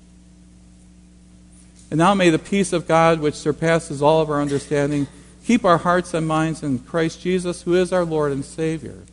And 1.91 1.97
now 1.97 2.13
may 2.13 2.29
the 2.29 2.39
peace 2.39 2.71
of 2.71 2.87
God, 2.87 3.19
which 3.19 3.35
surpasses 3.35 4.01
all 4.01 4.21
of 4.21 4.29
our 4.29 4.41
understanding, 4.41 5.07
keep 5.43 5.65
our 5.65 5.79
hearts 5.79 6.13
and 6.13 6.27
minds 6.27 6.61
in 6.61 6.79
Christ 6.79 7.21
Jesus, 7.21 7.63
who 7.63 7.73
is 7.73 7.91
our 7.91 8.05
Lord 8.05 8.31
and 8.31 8.45
Savior. 8.45 9.03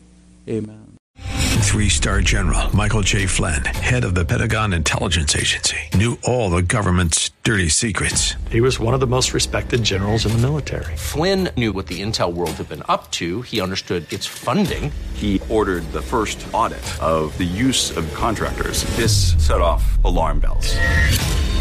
Amen. 0.47 0.97
Three 1.17 1.89
star 1.89 2.21
general 2.21 2.73
Michael 2.75 3.01
J. 3.01 3.25
Flynn, 3.25 3.63
head 3.65 4.03
of 4.03 4.15
the 4.15 4.23
Pentagon 4.23 4.73
Intelligence 4.73 5.35
Agency, 5.35 5.77
knew 5.95 6.17
all 6.23 6.49
the 6.49 6.61
government's 6.61 7.31
dirty 7.43 7.69
secrets. 7.69 8.35
He 8.49 8.61
was 8.61 8.79
one 8.79 8.93
of 8.93 8.99
the 8.99 9.07
most 9.07 9.33
respected 9.33 9.83
generals 9.83 10.25
in 10.25 10.31
the 10.31 10.37
military. 10.37 10.95
Flynn 10.95 11.49
knew 11.57 11.73
what 11.73 11.87
the 11.87 12.01
intel 12.01 12.33
world 12.33 12.51
had 12.51 12.69
been 12.69 12.83
up 12.87 13.11
to. 13.11 13.41
He 13.43 13.59
understood 13.61 14.11
its 14.11 14.25
funding. 14.25 14.91
He 15.13 15.41
ordered 15.49 15.83
the 15.91 16.01
first 16.01 16.45
audit 16.53 16.79
of 17.01 17.37
the 17.37 17.43
use 17.43 17.95
of 17.95 18.11
contractors. 18.13 18.83
This 18.95 19.33
set 19.45 19.61
off 19.61 20.03
alarm 20.03 20.39
bells. 20.39 20.75